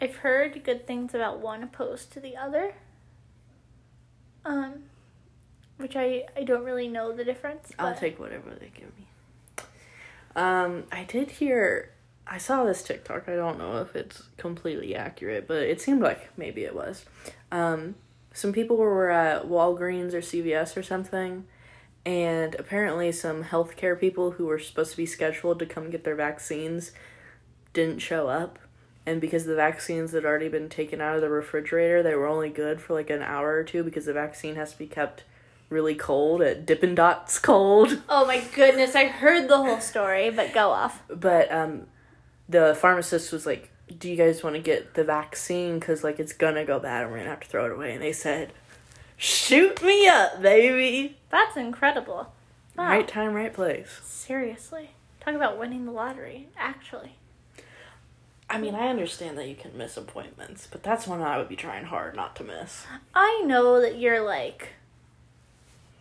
[0.00, 2.74] I've heard good things about one opposed to the other.
[4.44, 4.84] Um,
[5.76, 7.72] which I I don't really know the difference.
[7.78, 9.06] I'll take whatever they give me.
[10.36, 11.90] Um, I did hear.
[12.32, 13.28] I saw this TikTok.
[13.28, 17.04] I don't know if it's completely accurate, but it seemed like maybe it was.
[17.50, 17.96] Um,
[18.32, 21.44] some people were at Walgreens or CVS or something,
[22.06, 26.14] and apparently some healthcare people who were supposed to be scheduled to come get their
[26.14, 26.92] vaccines
[27.72, 28.60] didn't show up.
[29.04, 32.48] And because the vaccines had already been taken out of the refrigerator, they were only
[32.48, 35.24] good for like an hour or two because the vaccine has to be kept
[35.68, 38.02] really cold at Dippin' Dots cold.
[38.08, 41.02] Oh my goodness, I heard the whole story, but go off.
[41.08, 41.86] But um,
[42.50, 45.78] the pharmacist was like, "Do you guys want to get the vaccine?
[45.80, 48.02] Cause like it's gonna go bad and we're gonna have to throw it away." And
[48.02, 48.52] they said,
[49.16, 51.16] "Shoot me up, baby!
[51.30, 52.32] That's incredible.
[52.76, 52.88] Wow.
[52.88, 54.90] Right time, right place." Seriously.
[55.20, 57.16] Talk about winning the lottery, actually.
[58.48, 61.54] I mean, I understand that you can miss appointments, but that's one I would be
[61.54, 62.84] trying hard not to miss.
[63.14, 64.70] I know that you're like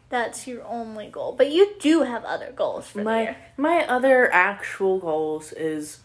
[0.09, 3.37] that's your only goal, but you do have other goals for the year.
[3.57, 5.99] my other actual goals is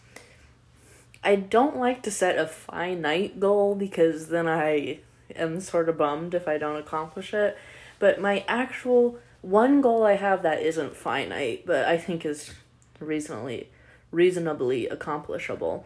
[1.25, 4.99] I don't like to set a finite goal because then I
[5.35, 7.57] am sort of bummed if I don't accomplish it.
[7.97, 12.53] But my actual one goal I have that isn't finite, but I think is
[12.99, 13.69] reasonably
[14.11, 15.85] reasonably accomplishable.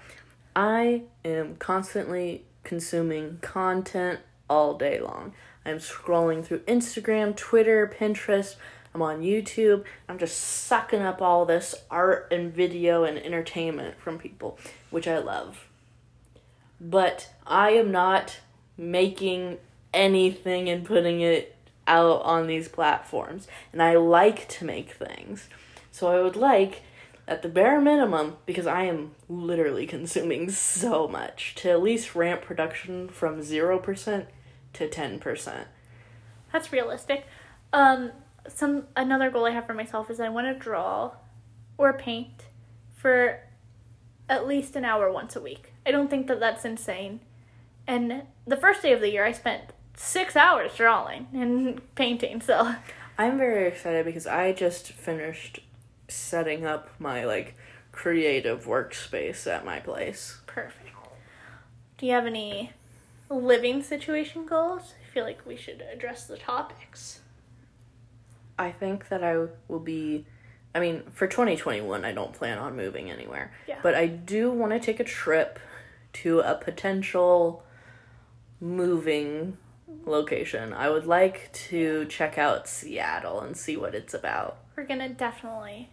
[0.55, 5.33] I am constantly consuming content all day long.
[5.65, 8.55] I'm scrolling through Instagram, Twitter, Pinterest.
[8.93, 9.83] I'm on YouTube.
[10.07, 15.17] I'm just sucking up all this art and video and entertainment from people, which I
[15.19, 15.67] love.
[16.79, 18.39] But I am not
[18.77, 19.57] making
[19.93, 21.55] anything and putting it
[21.87, 23.47] out on these platforms.
[23.73, 25.49] And I like to make things.
[25.91, 26.83] So I would like,
[27.27, 32.41] at the bare minimum, because I am literally consuming so much, to at least ramp
[32.41, 34.25] production from 0%
[34.73, 35.65] to 10%.
[36.51, 37.25] That's realistic.
[37.73, 38.11] Um
[38.47, 41.11] some another goal I have for myself is I want to draw
[41.77, 42.45] or paint
[42.95, 43.39] for
[44.29, 45.73] at least an hour once a week.
[45.85, 47.19] I don't think that that's insane.
[47.87, 52.39] And the first day of the year I spent 6 hours drawing and painting.
[52.39, 52.75] So,
[53.17, 55.59] I'm very excited because I just finished
[56.07, 57.55] setting up my like
[57.91, 60.39] creative workspace at my place.
[60.45, 60.85] perfect.
[61.97, 62.71] Do you have any
[63.29, 64.93] living situation goals?
[65.03, 67.19] I feel like we should address the topics.
[68.57, 70.25] I think that I will be
[70.73, 73.51] I mean, for 2021 I don't plan on moving anywhere.
[73.67, 73.79] Yeah.
[73.81, 75.59] But I do want to take a trip
[76.13, 77.63] to a potential
[78.59, 79.57] moving
[80.05, 80.73] location.
[80.73, 84.57] I would like to check out Seattle and see what it's about.
[84.75, 85.89] We're going to definitely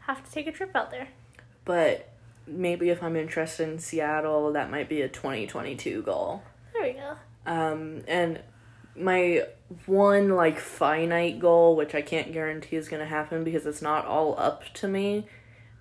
[0.00, 1.08] have to take a trip out there.
[1.64, 2.08] But
[2.46, 6.42] maybe if I'm interested in Seattle, that might be a 2022 goal.
[6.72, 7.16] There we go.
[7.46, 8.40] Um, and
[9.00, 9.44] my
[9.86, 14.38] one like finite goal, which I can't guarantee is gonna happen because it's not all
[14.38, 15.26] up to me,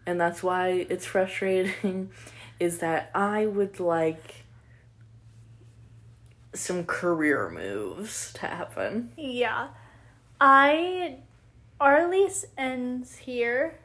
[0.06, 2.12] and that's why it's frustrating,
[2.60, 4.46] is that I would like
[6.54, 9.12] some career moves to happen.
[9.16, 9.70] Yeah.
[10.40, 11.18] I
[11.80, 13.80] our lease ends here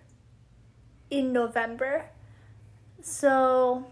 [1.11, 2.07] in November.
[3.03, 3.87] So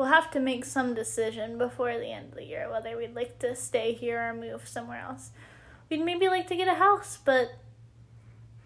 [0.00, 3.38] we'll have to make some decision before the end of the year whether we'd like
[3.38, 5.28] to stay here or move somewhere else.
[5.90, 7.52] We'd maybe like to get a house, but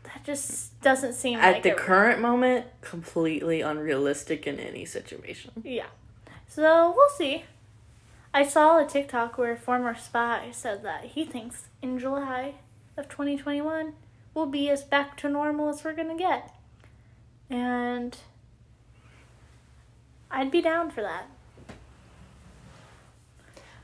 [0.04, 5.50] that just doesn't seem At like the current moment, completely unrealistic in any situation.
[5.64, 5.88] Yeah.
[6.46, 7.42] So we'll see.
[8.32, 12.54] I saw a TikTok where a former spy said that he thinks in July
[12.96, 13.94] of 2021
[14.34, 16.54] we'll be as back to normal as we're gonna get.
[17.50, 18.16] And
[20.34, 21.26] I'd be down for that.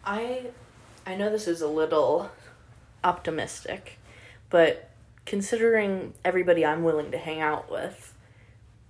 [0.05, 0.47] I
[1.07, 2.31] I know this is a little
[3.05, 3.99] optimistic,
[4.51, 4.91] but
[5.27, 8.15] considering everybody I'm willing to hang out with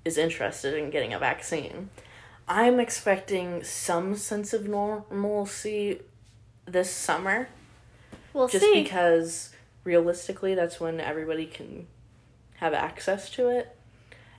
[0.07, 1.91] is interested in getting a vaccine,
[2.49, 6.01] I'm expecting some sense of normalcy
[6.65, 7.49] this summer
[8.33, 8.83] We'll just see.
[8.83, 9.51] because
[9.85, 11.89] realistically that's when everybody can
[12.57, 13.77] have access to it.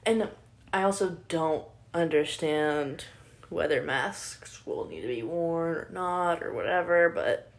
[0.05, 0.29] And
[0.73, 3.05] I also don't understand
[3.49, 7.51] whether masks will need to be worn or not or whatever, but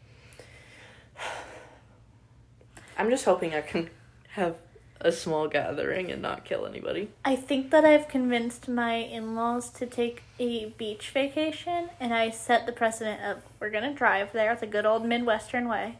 [2.96, 3.90] I'm just hoping I can
[4.30, 4.56] have
[5.00, 7.10] a small gathering and not kill anybody.
[7.24, 12.30] I think that I've convinced my in laws to take a beach vacation, and I
[12.30, 15.96] set the precedent of we're gonna drive there the good old Midwestern way.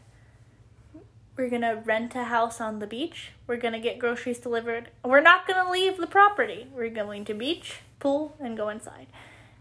[1.35, 3.31] We're gonna rent a house on the beach.
[3.47, 4.89] We're gonna get groceries delivered.
[5.03, 6.67] We're not gonna leave the property.
[6.73, 9.07] We're going to beach, pool, and go inside.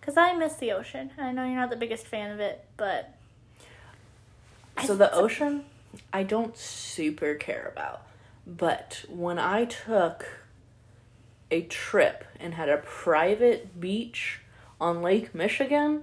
[0.03, 1.13] Cause I miss the ocean.
[1.17, 3.15] I know you're not the biggest fan of it, but
[4.85, 5.65] So the ocean
[6.13, 8.03] I don't super care about.
[8.47, 10.27] But when I took
[11.51, 14.41] a trip and had a private beach
[14.81, 16.03] on Lake Michigan,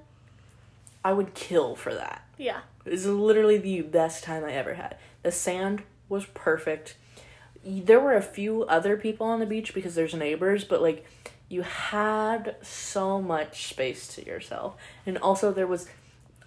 [1.04, 2.24] I would kill for that.
[2.38, 2.62] Yeah.
[2.86, 4.96] It was literally the best time I ever had.
[5.30, 6.96] The sand was perfect.
[7.64, 11.06] There were a few other people on the beach because there's neighbors, but like
[11.50, 14.76] you had so much space to yourself.
[15.06, 15.88] And also there was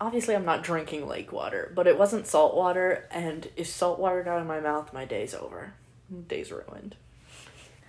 [0.01, 4.25] obviously I'm not drinking lake water, but it wasn't salt water and if salt water
[4.25, 5.75] got in my mouth, my day's over.
[6.27, 6.97] Day's ruined.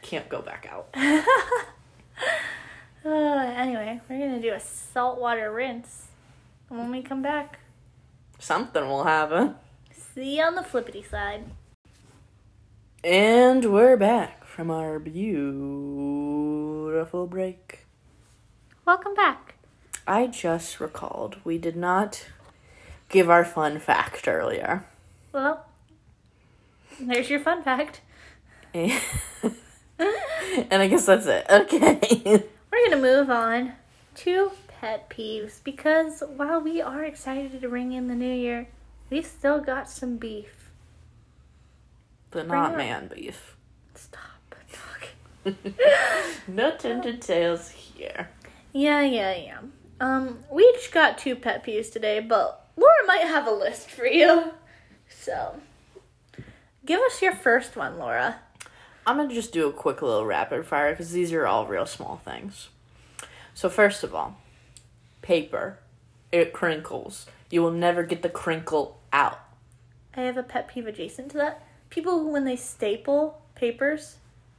[0.04, 0.94] Can't go back out.
[3.06, 6.08] Uh, anyway, we're gonna do a saltwater rinse.
[6.70, 7.60] And when we come back,
[8.40, 9.56] Something will happen.
[10.14, 11.46] See you on the flippity side.
[13.04, 15.26] And we're back from our beautiful
[17.26, 17.88] break.
[18.86, 19.56] Welcome back.
[20.06, 22.28] I just recalled we did not
[23.10, 24.86] give our fun fact earlier.
[25.32, 25.66] Well,
[27.00, 28.02] there's your fun fact.
[28.74, 29.02] And
[30.72, 31.46] I guess that's it.
[31.50, 32.44] Okay.
[32.72, 33.74] We're gonna move on
[34.18, 38.68] to pet peeves because while we are excited to ring in the new year,
[39.14, 40.72] we still got some beef.
[42.32, 43.56] But Bring not man beef.
[43.94, 45.56] Stop talking.
[46.48, 48.30] no Tinder Tales here.
[48.72, 49.60] Yeah, yeah, yeah.
[50.00, 54.08] Um, we each got two pet peeves today, but Laura might have a list for
[54.08, 54.52] you.
[55.08, 55.58] So,
[56.84, 58.38] give us your first one, Laura.
[59.06, 62.20] I'm gonna just do a quick little rapid fire because these are all real small
[62.26, 62.70] things.
[63.54, 64.38] So first of all,
[65.22, 65.78] paper.
[66.32, 67.28] It crinkles.
[67.52, 69.40] You will never get the crinkle out.
[70.16, 71.66] I have a pet peeve adjacent to that.
[71.90, 74.18] People who, when they staple papers,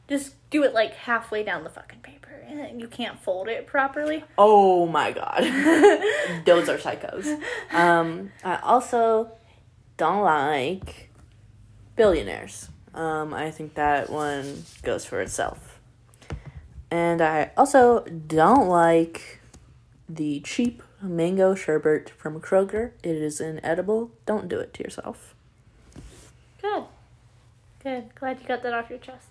[0.09, 4.25] just do it like halfway down the fucking paper, and you can't fold it properly.
[4.39, 5.43] Oh my god.
[6.45, 7.41] Those are psychos.
[7.73, 9.33] Um, I also
[9.97, 11.11] don't like
[11.97, 12.69] billionaires.
[12.95, 15.81] Um, I think that one goes for itself.
[16.91, 19.41] And I also don't like
[20.09, 22.93] the cheap mango sherbet from Kroger.
[23.03, 24.11] It is inedible.
[24.27, 25.35] Don't do it to yourself.
[26.61, 26.85] Good.
[27.83, 28.15] Good.
[28.15, 29.29] Glad you got that off your chest.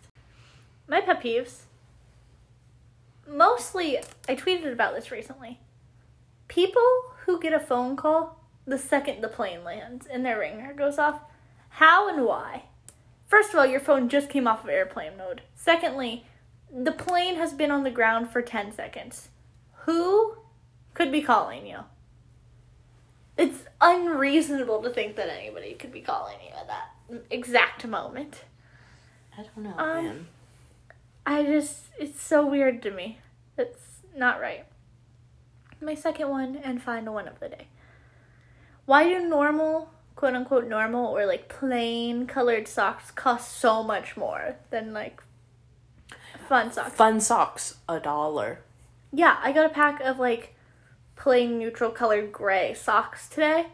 [0.87, 1.61] My pet peeves.
[3.27, 5.59] Mostly, I tweeted about this recently.
[6.47, 6.87] People
[7.25, 11.21] who get a phone call the second the plane lands and their ringer goes off.
[11.69, 12.63] How and why?
[13.27, 15.41] First of all, your phone just came off of airplane mode.
[15.55, 16.25] Secondly,
[16.71, 19.29] the plane has been on the ground for 10 seconds.
[19.85, 20.37] Who
[20.93, 21.79] could be calling you?
[23.37, 28.43] It's unreasonable to think that anybody could be calling you at that exact moment.
[29.37, 30.27] I don't know, Um, man.
[31.25, 33.19] I just, it's so weird to me.
[33.57, 34.65] It's not right.
[35.81, 37.67] My second one and final one of the day.
[38.85, 44.57] Why do normal, quote unquote normal, or like plain colored socks cost so much more
[44.69, 45.23] than like
[46.47, 46.93] fun socks?
[46.93, 48.59] Fun socks, a dollar.
[49.11, 50.52] Yeah, I got a pack of like
[51.15, 53.67] plain neutral colored gray socks today.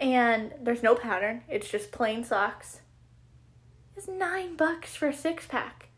[0.00, 2.80] And there's no pattern, it's just plain socks.
[3.96, 5.88] It's nine bucks for a six pack.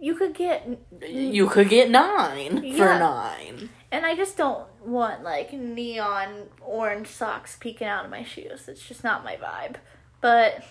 [0.00, 0.66] You could get,
[1.06, 3.68] You could get nine for nine.
[3.92, 8.68] and I just don't want like neon orange socks peeking out of my shoes.
[8.68, 9.76] It's just not my vibe.
[10.20, 10.64] But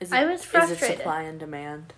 [0.00, 0.90] Is I was Is frustrated.
[0.90, 1.94] it supply and demand?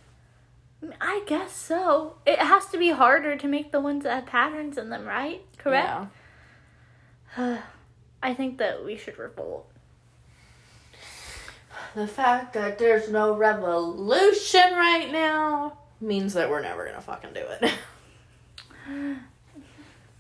[1.01, 2.17] I guess so.
[2.27, 5.43] It has to be harder to make the ones that have patterns in them, right?
[5.59, 6.09] Correct?
[7.37, 7.63] Yeah.
[8.23, 9.71] I think that we should revolt.
[11.95, 17.45] The fact that there's no revolution right now means that we're never gonna fucking do
[17.61, 17.75] it.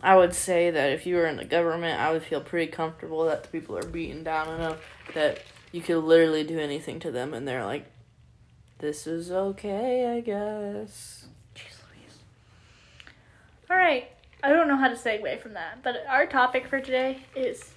[0.03, 3.25] I would say that if you were in the government, I would feel pretty comfortable
[3.27, 4.79] that the people are beaten down enough
[5.15, 5.43] that
[5.73, 7.87] you could literally do anything to them and they're like,
[8.81, 11.27] this is okay, I guess.
[11.55, 12.19] Jeez Louise.
[13.71, 14.09] All right.
[14.43, 17.73] I don't know how to segue from that, but our topic for today is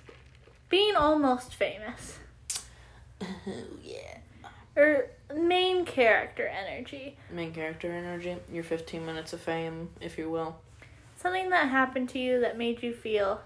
[0.69, 2.19] being almost famous
[3.21, 3.27] Oh,
[3.83, 4.17] yeah.
[4.77, 7.17] or main character energy.
[7.29, 10.55] Main character energy, your 15 minutes of fame, if you will.
[11.17, 13.41] Something that happened to you that made you feel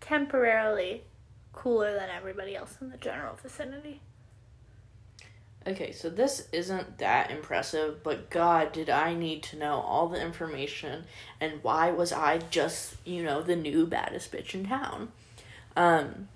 [0.00, 1.02] temporarily
[1.52, 4.00] cooler than everybody else in the general vicinity.
[5.66, 10.20] Okay, so this isn't that impressive, but God, did I need to know all the
[10.20, 11.04] information
[11.40, 15.10] and why was I just, you know, the new baddest bitch in town?
[15.74, 16.28] Um,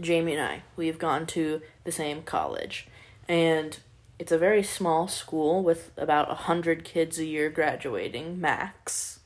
[0.00, 2.86] Jamie and I, we've gone to the same college,
[3.26, 3.78] and
[4.18, 9.20] it's a very small school with about a hundred kids a year graduating, max.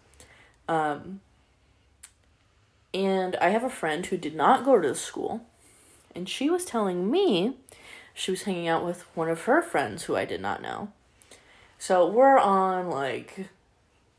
[0.67, 1.21] Um,
[2.95, 5.45] and I have a friend who did not go to the school,
[6.15, 7.57] and she was telling me
[8.15, 10.89] she was hanging out with one of her friends who I did not know.
[11.79, 13.49] So we're on like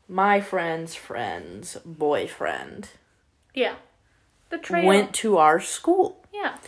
[0.08, 2.90] my friend's friend's boyfriend
[3.54, 3.74] Yeah.
[4.50, 4.86] The trail.
[4.86, 6.24] went to our school.
[6.32, 6.58] Yeah.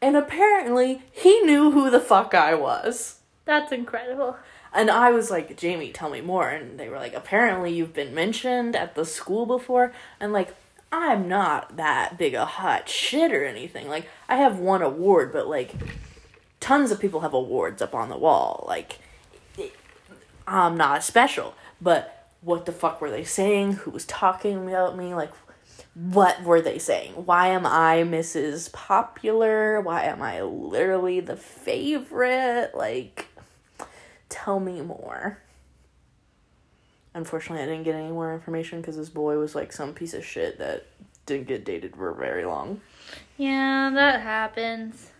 [0.00, 3.20] And apparently he knew who the fuck I was.
[3.44, 4.36] That's incredible.
[4.72, 6.48] And I was like, Jamie, tell me more.
[6.48, 9.92] And they were like, apparently you've been mentioned at the school before.
[10.18, 10.54] And like,
[10.96, 13.88] I'm not that big a hot shit or anything.
[13.88, 15.72] Like, I have one award, but like,
[16.60, 18.64] tons of people have awards up on the wall.
[18.68, 19.00] Like,
[20.46, 21.54] I'm not special.
[21.80, 23.72] But what the fuck were they saying?
[23.72, 25.14] Who was talking about me?
[25.14, 25.32] Like,
[25.94, 27.12] what were they saying?
[27.12, 28.72] Why am I Mrs.
[28.72, 29.80] Popular?
[29.80, 32.70] Why am I literally the favorite?
[32.72, 33.26] Like,
[34.28, 35.38] tell me more.
[37.14, 40.24] Unfortunately, I didn't get any more information because this boy was like some piece of
[40.24, 40.86] shit that
[41.26, 42.80] didn't get dated for very long.
[43.38, 45.10] Yeah, that happens.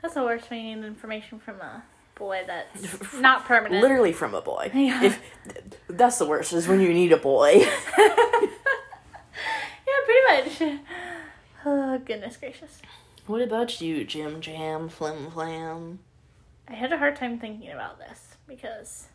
[0.00, 1.82] That's the worst when you need information from a
[2.14, 3.82] boy that's not permanent.
[3.82, 4.70] Literally from a boy.
[4.72, 5.02] Yeah.
[5.02, 5.20] If
[5.88, 7.66] that's the worst is when you need a boy.
[9.86, 10.80] Yeah, pretty much.
[11.66, 12.80] Oh, goodness gracious.
[13.26, 15.98] what about you, Jim Jam, Flim Flam?
[16.68, 19.08] I had a hard time thinking about this because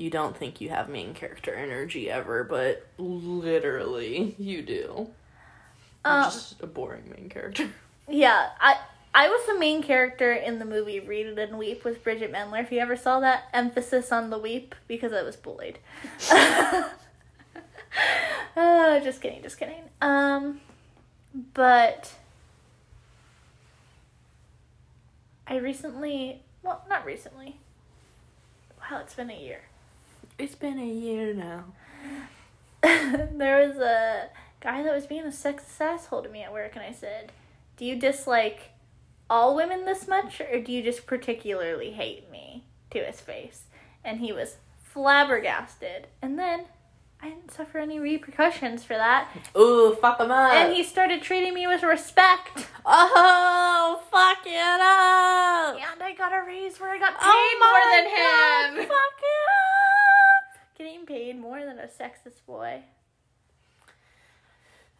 [0.00, 5.08] You don't think you have main character energy ever, but literally you do.
[6.06, 7.68] Um, just a boring main character.
[8.08, 8.78] yeah, I
[9.12, 12.62] I was the main character in the movie Read It and Weep with Bridgit Mendler.
[12.62, 15.78] If you ever saw that, emphasis on the weep because I was bullied.
[18.56, 19.82] oh, just kidding, just kidding.
[20.00, 20.62] Um,
[21.52, 22.14] but
[25.46, 27.56] I recently, well, not recently.
[28.80, 29.60] Wow, it's been a year.
[30.40, 31.64] It's been a year now.
[32.82, 34.28] there was a
[34.60, 37.30] guy that was being a sexist asshole to me at work, and I said,
[37.76, 38.70] "Do you dislike
[39.28, 43.64] all women this much, or do you just particularly hate me?" To his face,
[44.02, 46.08] and he was flabbergasted.
[46.22, 46.64] And then
[47.22, 50.52] I didn't suffer any repercussions for that, Ooh, fuck him up.
[50.54, 52.66] and he started treating me with respect.
[52.86, 55.76] oh, fuck it up.
[55.92, 58.88] And I got a raise where I got paid Oh more than him.
[58.88, 59.99] Fuck it up.
[60.80, 62.80] Getting paid more than a sexist boy.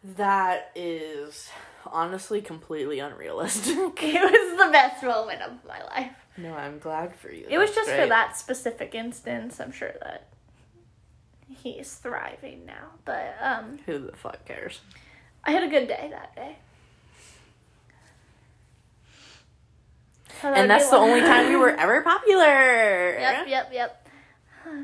[0.03, 1.49] That is
[1.87, 3.75] honestly completely unrealistic.
[4.03, 6.11] It was the best moment of my life.
[6.37, 7.47] no, I'm glad for you.
[7.49, 9.59] It was That's just for that specific instance.
[9.59, 10.27] I'm sure that
[11.49, 12.89] he's thriving now.
[13.03, 14.81] But um Who the fuck cares?
[15.43, 16.57] I had a good day that day.
[20.43, 23.17] And that's the one- only time we were ever popular.
[23.19, 24.00] Yep, yep, yep.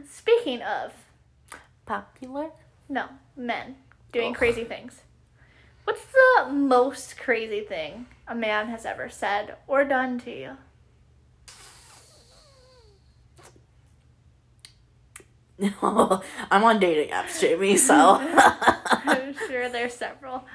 [0.09, 0.93] Speaking of
[1.85, 2.49] Popular?
[2.89, 3.75] no, men
[4.11, 4.35] doing Ugh.
[4.35, 5.01] crazy things.
[5.83, 10.57] What's the most crazy thing a man has ever said or done to you?
[15.81, 18.17] I'm on dating apps, Jamie, so.
[18.21, 20.45] I'm sure there's several.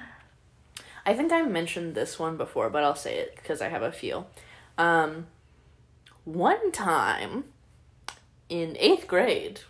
[1.05, 3.91] I think I mentioned this one before, but I'll say it because I have a
[3.91, 4.27] few.
[4.79, 5.27] Um,
[6.25, 7.45] one time
[8.53, 9.61] in eighth grade,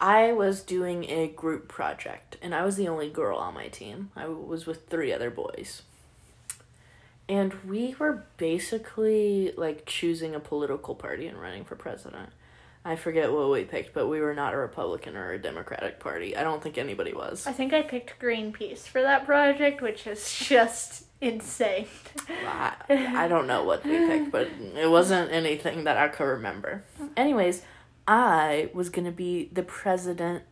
[0.00, 4.10] I was doing a group project, and I was the only girl on my team.
[4.16, 5.82] I was with three other boys.
[7.28, 12.30] And we were basically like choosing a political party and running for president.
[12.84, 16.36] I forget what we picked, but we were not a Republican or a Democratic Party.
[16.36, 17.46] I don't think anybody was.
[17.46, 21.86] I think I picked Greenpeace for that project, which is just insane.
[22.28, 26.84] I, I don't know what we picked, but it wasn't anything that I could remember.
[27.16, 27.62] Anyways,
[28.06, 30.42] I was gonna be the president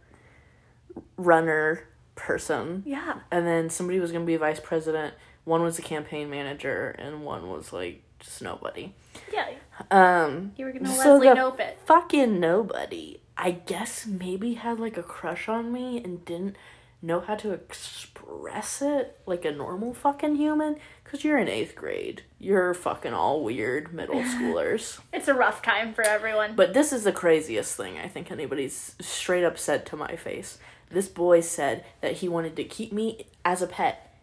[1.16, 3.20] runner person, Yeah.
[3.30, 5.14] and then somebody was gonna be vice president.
[5.44, 8.94] One was a campaign manager, and one was like just nobody.
[9.32, 9.48] Yeah.
[9.90, 11.78] Um, You were gonna So Leslie Knope it.
[11.86, 13.20] fucking nobody.
[13.36, 16.56] I guess maybe had like a crush on me and didn't
[17.02, 20.76] know how to express it like a normal fucking human.
[21.04, 22.22] Cause you're in eighth grade.
[22.38, 25.00] You're fucking all weird middle schoolers.
[25.12, 26.54] It's a rough time for everyone.
[26.54, 30.58] But this is the craziest thing I think anybody's straight up said to my face.
[30.90, 34.14] This boy said that he wanted to keep me as a pet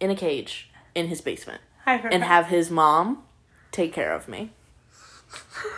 [0.00, 3.22] in a cage in his basement and have his mom
[3.70, 4.50] take care of me.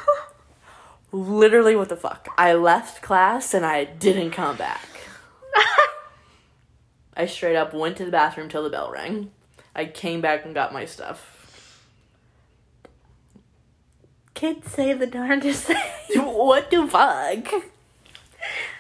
[1.13, 2.29] Literally, what the fuck?
[2.39, 4.89] I left class and I didn't come back.
[7.17, 9.31] I straight up went to the bathroom till the bell rang.
[9.75, 11.29] I came back and got my stuff.
[14.35, 15.77] Kids say the darndest thing.
[16.17, 17.53] what the fuck?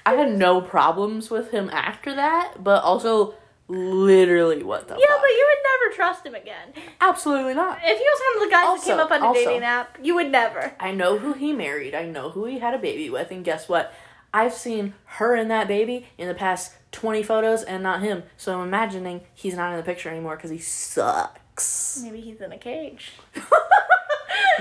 [0.05, 3.35] I had no problems with him after that, but also
[3.68, 5.01] Literally, what the fuck.
[5.01, 5.20] Yeah, fuck?
[5.22, 6.68] but you would never trust him again.
[7.01, 7.78] Absolutely not.
[7.83, 9.62] If he was one of the guys Also- that came up on a also- dating
[9.62, 10.74] app, you would never.
[10.80, 11.95] I know who he married.
[11.95, 13.30] I know who he had a baby with.
[13.30, 13.95] And guess what?
[14.35, 18.22] I've seen her and that baby in the past 20 photos and not him.
[18.36, 22.01] So I'm imagining he's not in the picture anymore because he sucks.
[22.03, 23.12] Maybe he's in a cage.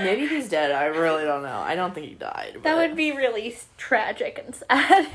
[0.00, 0.72] Maybe he's dead.
[0.72, 1.58] I really don't know.
[1.58, 2.58] I don't think he died.
[2.62, 5.08] That would be really tragic and sad.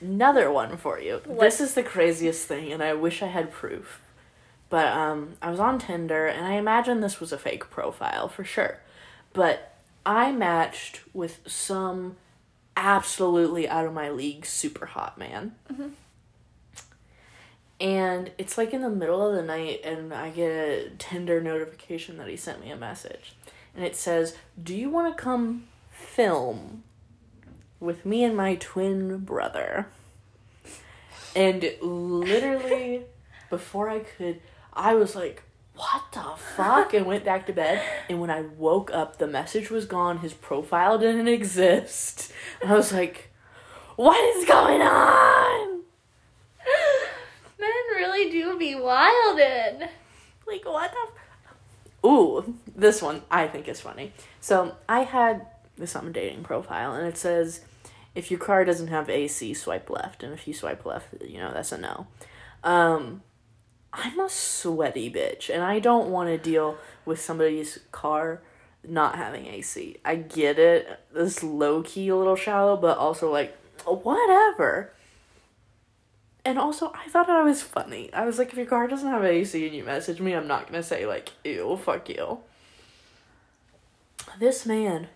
[0.00, 1.20] another one for you.
[1.24, 1.40] What?
[1.40, 4.00] This is the craziest thing, and I wish I had proof.
[4.68, 8.44] But um, I was on Tinder, and I imagine this was a fake profile for
[8.44, 8.80] sure.
[9.32, 9.74] But
[10.04, 12.16] I matched with some
[12.76, 15.54] absolutely out of my league super hot man.
[17.82, 22.16] And it's like in the middle of the night, and I get a Tinder notification
[22.18, 23.34] that he sent me a message.
[23.74, 26.84] And it says, Do you want to come film
[27.80, 29.88] with me and my twin brother?
[31.34, 33.02] And literally,
[33.50, 34.40] before I could,
[34.72, 35.42] I was like,
[35.74, 36.22] what the
[36.56, 36.94] fuck?
[36.94, 37.82] And went back to bed.
[38.08, 40.18] And when I woke up, the message was gone.
[40.18, 42.32] His profile didn't exist.
[42.60, 43.30] And I was like,
[43.96, 45.82] what is going on?
[47.58, 48.74] Men really do be
[49.42, 49.88] wildin'.
[50.46, 50.96] Like, what the?
[50.98, 54.12] F- Ooh, this one I think is funny.
[54.40, 57.60] So I had this on my dating profile, and it says,
[58.14, 61.52] if your car doesn't have AC, swipe left, and if you swipe left, you know
[61.52, 62.06] that's a no.
[62.64, 63.22] Um,
[63.92, 68.42] I'm a sweaty bitch, and I don't want to deal with somebody's car
[68.86, 69.98] not having AC.
[70.04, 71.00] I get it.
[71.12, 74.92] This low key a little shallow, but also like whatever.
[76.44, 78.12] And also, I thought I was funny.
[78.12, 80.66] I was like, if your car doesn't have AC and you message me, I'm not
[80.66, 82.38] gonna say like, ew, fuck you.
[84.38, 85.08] This man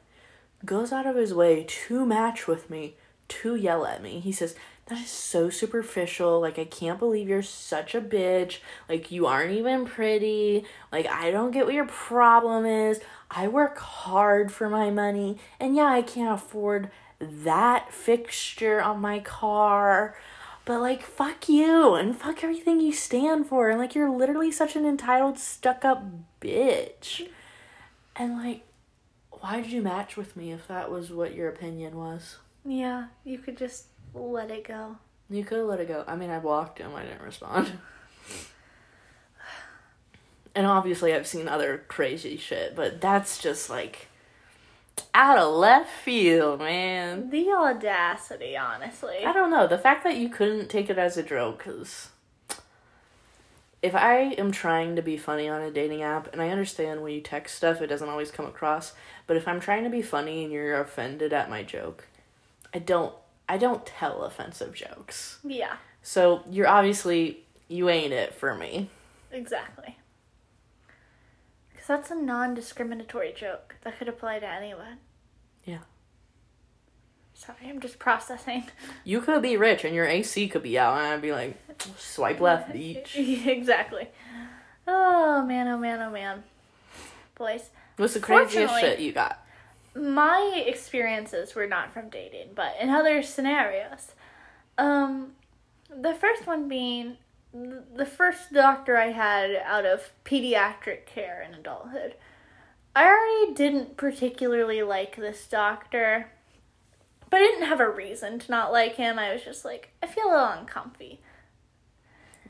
[0.64, 2.95] goes out of his way to match with me,
[3.29, 4.20] to yell at me.
[4.20, 4.55] He says,
[4.87, 6.41] that is so superficial.
[6.41, 8.59] Like, I can't believe you're such a bitch.
[8.89, 10.64] Like, you aren't even pretty.
[10.93, 13.01] Like, I don't get what your problem is.
[13.29, 15.39] I work hard for my money.
[15.59, 20.16] And yeah, I can't afford that fixture on my car.
[20.67, 23.71] But, like, fuck you and fuck everything you stand for.
[23.71, 26.05] And, like, you're literally such an entitled, stuck up
[26.41, 27.29] bitch.
[28.17, 28.67] And, like,
[29.31, 32.39] why did you match with me if that was what your opinion was?
[32.64, 34.97] Yeah, you could just let it go.
[35.31, 36.03] You could have let it go.
[36.07, 36.95] I mean, I blocked him.
[36.97, 37.73] I didn't respond.
[40.57, 44.09] and obviously, I've seen other crazy shit, but that's just like
[45.17, 47.31] out of left field, man.
[47.31, 49.25] The audacity, honestly.
[49.25, 49.67] I don't know.
[49.67, 52.11] The fact that you couldn't take it as a joke, because
[53.83, 57.14] if I am trying to be funny on a dating app, and I understand when
[57.14, 58.93] you text stuff, it doesn't always come across,
[59.27, 62.07] but if I'm trying to be funny and you're offended at my joke,
[62.75, 63.14] I don't.
[63.49, 65.39] I don't tell offensive jokes.
[65.45, 68.91] Yeah, So you're obviously you ain't it for me.
[69.31, 69.97] exactly.
[71.71, 74.99] Because that's a non discriminatory joke that could apply to anyone.
[75.67, 75.79] Yeah.
[77.35, 78.64] Sorry, I'm just processing.
[79.05, 81.57] You could be rich and your AC could be out, and I'd be like,
[81.99, 83.14] swipe left, beach.
[83.19, 84.09] exactly.
[84.87, 86.43] Oh man, oh man, oh man.
[87.37, 89.47] Boys, What's the craziest shit you got?
[89.97, 94.12] my experiences were not from dating, but in other scenarios.
[94.79, 95.33] Um,
[95.89, 97.17] the first one being
[97.53, 102.14] the first doctor I had out of pediatric care in adulthood.
[102.97, 106.30] I already didn't particularly like this doctor,
[107.28, 109.18] but I didn't have a reason to not like him.
[109.18, 111.20] I was just like, I feel a little uncomfy.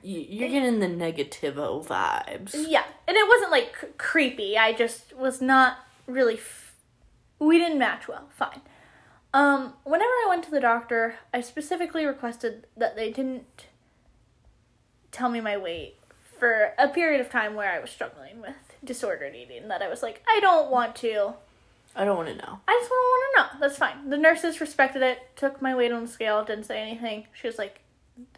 [0.05, 2.55] You, you're getting the negativo vibes.
[2.55, 4.57] Yeah, and it wasn't like c- creepy.
[4.57, 6.35] I just was not really.
[6.35, 6.77] F-
[7.41, 8.29] we didn't match well.
[8.31, 8.61] Fine.
[9.35, 13.67] Um, whenever I went to the doctor, I specifically requested that they didn't
[15.11, 15.97] tell me my weight
[16.39, 18.55] for a period of time where I was struggling with
[18.87, 19.69] disordered eating.
[19.69, 21.35] That I was like, I don't want to.
[21.95, 22.61] I don't want to know.
[22.69, 23.61] I just want to know.
[23.61, 24.11] That's fine.
[24.11, 27.27] The nurses respected it, took my weight on the scale, didn't say anything.
[27.33, 27.81] She was like,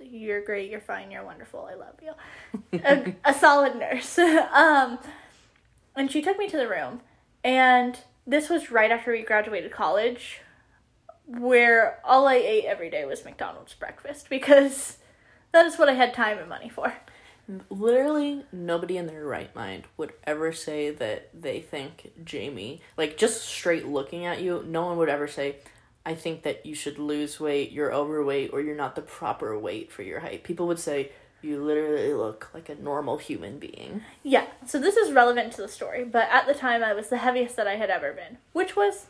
[0.00, 2.80] You're great, you're fine, you're wonderful, I love you.
[2.84, 4.18] a, a solid nurse.
[4.18, 4.98] um,
[5.96, 7.00] and she took me to the room,
[7.42, 10.40] and this was right after we graduated college,
[11.26, 14.98] where all I ate every day was McDonald's breakfast because
[15.52, 16.94] that is what I had time and money for.
[17.70, 23.42] Literally, nobody in their right mind would ever say that they think Jamie, like just
[23.42, 25.56] straight looking at you, no one would ever say,
[26.04, 29.90] I think that you should lose weight, you're overweight, or you're not the proper weight
[29.90, 30.44] for your height.
[30.44, 34.02] People would say, you literally look like a normal human being.
[34.22, 37.18] Yeah, so this is relevant to the story, but at the time I was the
[37.18, 39.06] heaviest that I had ever been, which was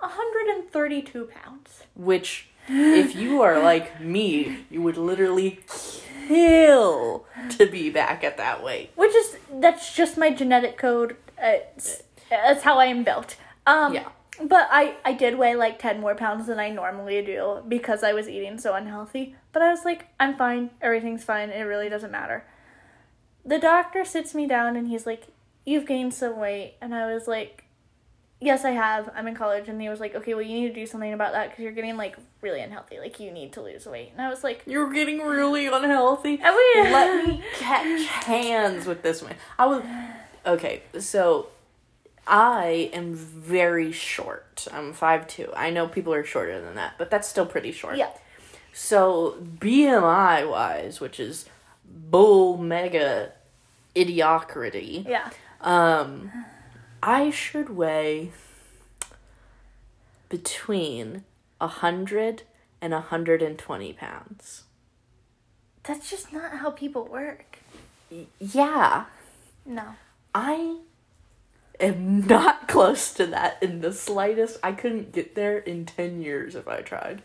[0.00, 1.84] 132 pounds.
[1.94, 5.60] Which, if you are like me, you would literally
[6.28, 8.90] kill to be back at that weight.
[8.96, 11.16] Which is that's just my genetic code.
[11.38, 13.36] It's, that's how I am built.
[13.66, 14.08] Um, Yeah.
[14.42, 18.12] But I I did weigh like ten more pounds than I normally do because I
[18.12, 19.36] was eating so unhealthy.
[19.52, 20.70] But I was like, I'm fine.
[20.82, 21.50] Everything's fine.
[21.50, 22.44] It really doesn't matter.
[23.44, 25.28] The doctor sits me down and he's like,
[25.64, 27.63] "You've gained some weight," and I was like.
[28.44, 29.10] Yes, I have.
[29.14, 31.32] I'm in college, and he was like, "Okay, well, you need to do something about
[31.32, 32.98] that because you're getting like really unhealthy.
[32.98, 36.38] Like, you need to lose weight." And I was like, You're getting really unhealthy.
[36.44, 36.50] "I
[36.82, 39.32] mean, Let me catch hands with this one.
[39.58, 39.82] I was
[40.44, 40.82] okay.
[40.98, 41.48] So
[42.26, 44.68] I am very short.
[44.70, 45.50] I'm five two.
[45.56, 47.96] I know people are shorter than that, but that's still pretty short.
[47.96, 48.10] Yeah,
[48.74, 51.46] So BMI wise, which is
[52.10, 53.32] bull mega
[53.96, 55.30] idiocracy, yeah."
[55.60, 56.30] um,
[57.06, 58.32] I should weigh
[60.30, 61.24] between
[61.60, 62.44] a hundred
[62.80, 64.62] and a hundred and twenty pounds.
[65.82, 67.58] That's just not how people work.
[68.40, 69.04] Yeah,
[69.66, 69.96] No.
[70.34, 70.78] I
[71.78, 74.58] am not close to that in the slightest.
[74.62, 77.22] I couldn't get there in 10 years if I tried.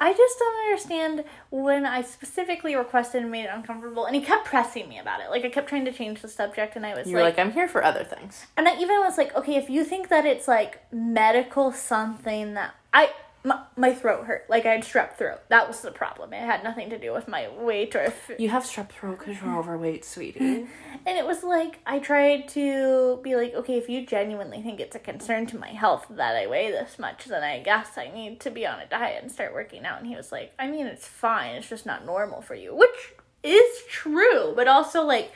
[0.00, 4.44] I just don't understand when I specifically requested and made it uncomfortable, and he kept
[4.44, 5.30] pressing me about it.
[5.30, 7.52] Like I kept trying to change the subject, and I was You're like, like, I'm
[7.52, 8.46] here for other things.
[8.56, 12.74] and I even was like, okay, if you think that it's like medical something that
[12.92, 13.10] I
[13.48, 15.40] my, my throat hurt, like I had strep throat.
[15.48, 16.32] That was the problem.
[16.32, 19.40] It had nothing to do with my weight or if You have strep throat because
[19.40, 20.66] you're overweight, sweetie.
[21.06, 24.96] And it was like I tried to be like, okay, if you genuinely think it's
[24.96, 28.40] a concern to my health that I weigh this much, then I guess I need
[28.40, 29.98] to be on a diet and start working out.
[29.98, 31.54] And he was like, I mean, it's fine.
[31.54, 35.32] It's just not normal for you, which is true, but also like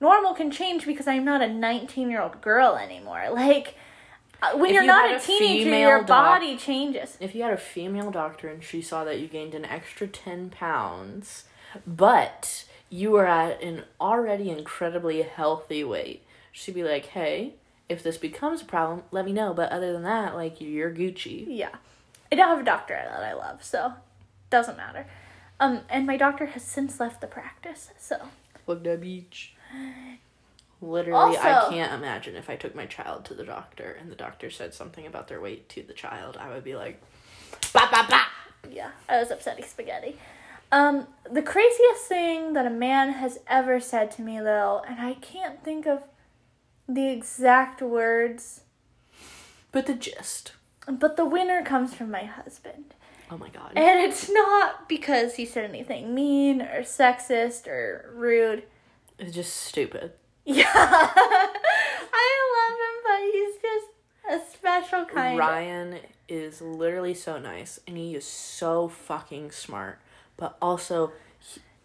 [0.00, 3.28] normal can change because I'm not a 19 year old girl anymore.
[3.32, 3.74] Like
[4.54, 7.16] when If you're you not a teenager, your doc- body changes.
[7.20, 10.50] if you had a female doctor and she saw that you gained an extra 10
[10.50, 11.44] pounds,
[11.86, 16.22] but you were at an already incredibly healthy weight,
[16.52, 17.54] she'd be like, hey,
[17.88, 19.52] if this becomes a problem, let me know.
[19.54, 21.44] But other than that, like, you're Gucci.
[21.48, 21.70] Yeah.
[22.30, 23.94] I don't have a doctor that I love, so
[24.50, 25.06] doesn't matter.
[25.58, 28.16] Um, and my doctor has since left the practice, so
[28.66, 29.54] Fuck that beach.
[30.80, 34.48] Literally, I can't imagine if I took my child to the doctor and the doctor
[34.50, 36.36] said something about their weight to the child.
[36.38, 37.00] I would be like,
[37.72, 38.24] bah, bah, bah.
[38.70, 40.16] yeah, I was upsetting spaghetti.
[40.70, 45.14] Um, the craziest thing that a man has ever said to me, Lil, and I
[45.14, 46.02] can't think of
[46.88, 48.60] the exact words,
[49.72, 50.52] But the gist.
[50.86, 52.94] but the winner comes from my husband.
[53.30, 53.72] Oh my god.
[53.76, 58.62] And it's not because he said anything mean or sexist or rude.
[59.18, 60.12] It's just stupid.
[60.50, 60.64] Yeah.
[60.74, 63.86] I love him, but he's just
[64.30, 65.38] a special kind.
[65.38, 69.98] Ryan is literally so nice and he is so fucking smart.
[70.36, 71.12] But also,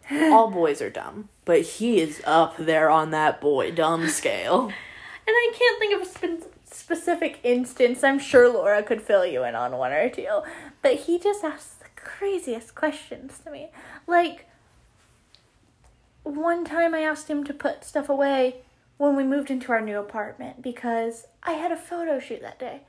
[0.07, 1.29] he- all boys are dumb.
[1.45, 4.71] But he is up there on that boy dumb scale.
[5.25, 6.05] And I can't think of a
[6.41, 8.03] spe- specific instance.
[8.03, 10.41] I'm sure Laura could fill you in on one or two.
[10.81, 13.69] But he just asks the craziest questions to me.
[14.05, 14.49] Like,
[16.23, 18.57] one time I asked him to put stuff away
[18.97, 22.81] when we moved into our new apartment because I had a photo shoot that day.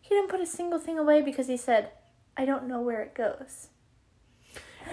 [0.00, 1.90] He didn't put a single thing away because he said,
[2.36, 3.68] I don't know where it goes.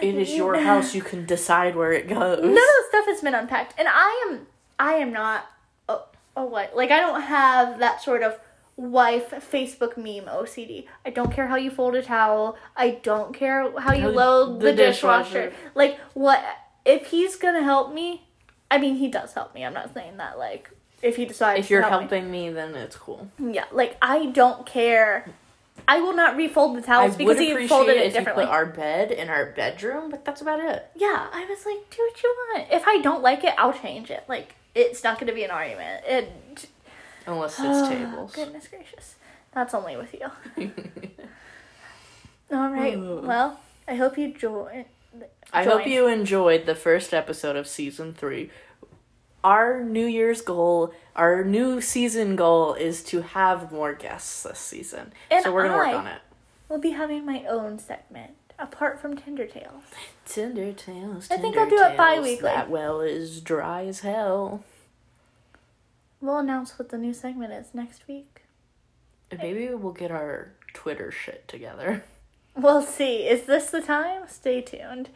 [0.02, 0.96] It is your house.
[0.96, 2.40] You can decide where it goes.
[2.40, 4.48] None of the stuff has been unpacked, and I am
[4.80, 5.48] I am not
[5.90, 5.98] a,
[6.38, 8.40] a what like I don't have that sort of
[8.78, 10.86] wife Facebook meme OCD.
[11.06, 12.58] I don't care how you fold a towel.
[12.76, 15.50] I don't care how you load the, the dishwasher.
[15.50, 15.54] dishwasher.
[15.76, 16.42] Like what
[16.86, 18.28] if he's gonna help me?
[18.70, 19.66] I mean, he does help me.
[19.66, 20.70] I'm not saying that like
[21.02, 23.30] if he decides If you're help helping me, then it's cool.
[23.40, 25.26] yeah, like I don't care.
[25.88, 28.20] I will not refold the I towels because would he folded it it if you
[28.20, 28.46] differently.
[28.46, 30.88] our bed in our bedroom, but that's about it.
[30.96, 32.68] Yeah, I was like, do what you want.
[32.72, 34.24] If I don't like it, I'll change it.
[34.28, 36.04] Like, it's not to be an argument.
[36.06, 36.70] It,
[37.26, 38.34] Unless it's tables.
[38.34, 39.16] Goodness gracious.
[39.54, 40.30] That's only with you.
[42.52, 42.98] All right.
[43.00, 44.86] Well, I hope you join.
[45.54, 48.50] I hope you enjoyed the first episode of season three.
[49.44, 55.14] Our New Year's goal, our new season goal is to have more guests this season.
[55.30, 56.22] And so we're gonna work on it.
[56.70, 59.84] We'll be having my own segment apart from Tinder Tales.
[60.26, 61.28] Tinder tales.
[61.32, 62.44] I think I'll do it bi-weekly.
[62.44, 64.64] That well is dry as hell.
[66.22, 68.44] We'll announce what the new segment is next week.
[69.32, 72.04] And maybe we'll get our Twitter shit together.
[72.56, 73.28] We'll see.
[73.28, 74.24] Is this the time?
[74.28, 75.10] Stay tuned.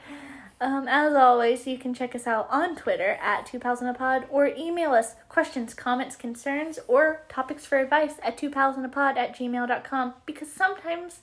[0.61, 3.93] Um, as always, you can check us out on Twitter at Two Pals in a
[3.93, 8.85] Pod or email us questions, comments, concerns, or topics for advice at Two Pals in
[8.85, 11.19] a Pod at gmail.com because sometimes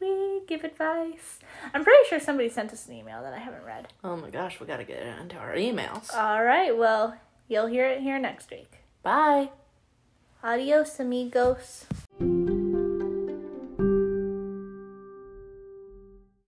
[0.00, 1.38] We give advice.
[1.74, 3.88] I'm pretty sure somebody sent us an email that I haven't read.
[4.04, 6.14] Oh my gosh, we gotta get it into our emails.
[6.14, 7.16] All right, well,
[7.48, 8.70] you'll hear it here next week.
[9.02, 9.50] Bye.
[10.42, 11.86] Adios, amigos.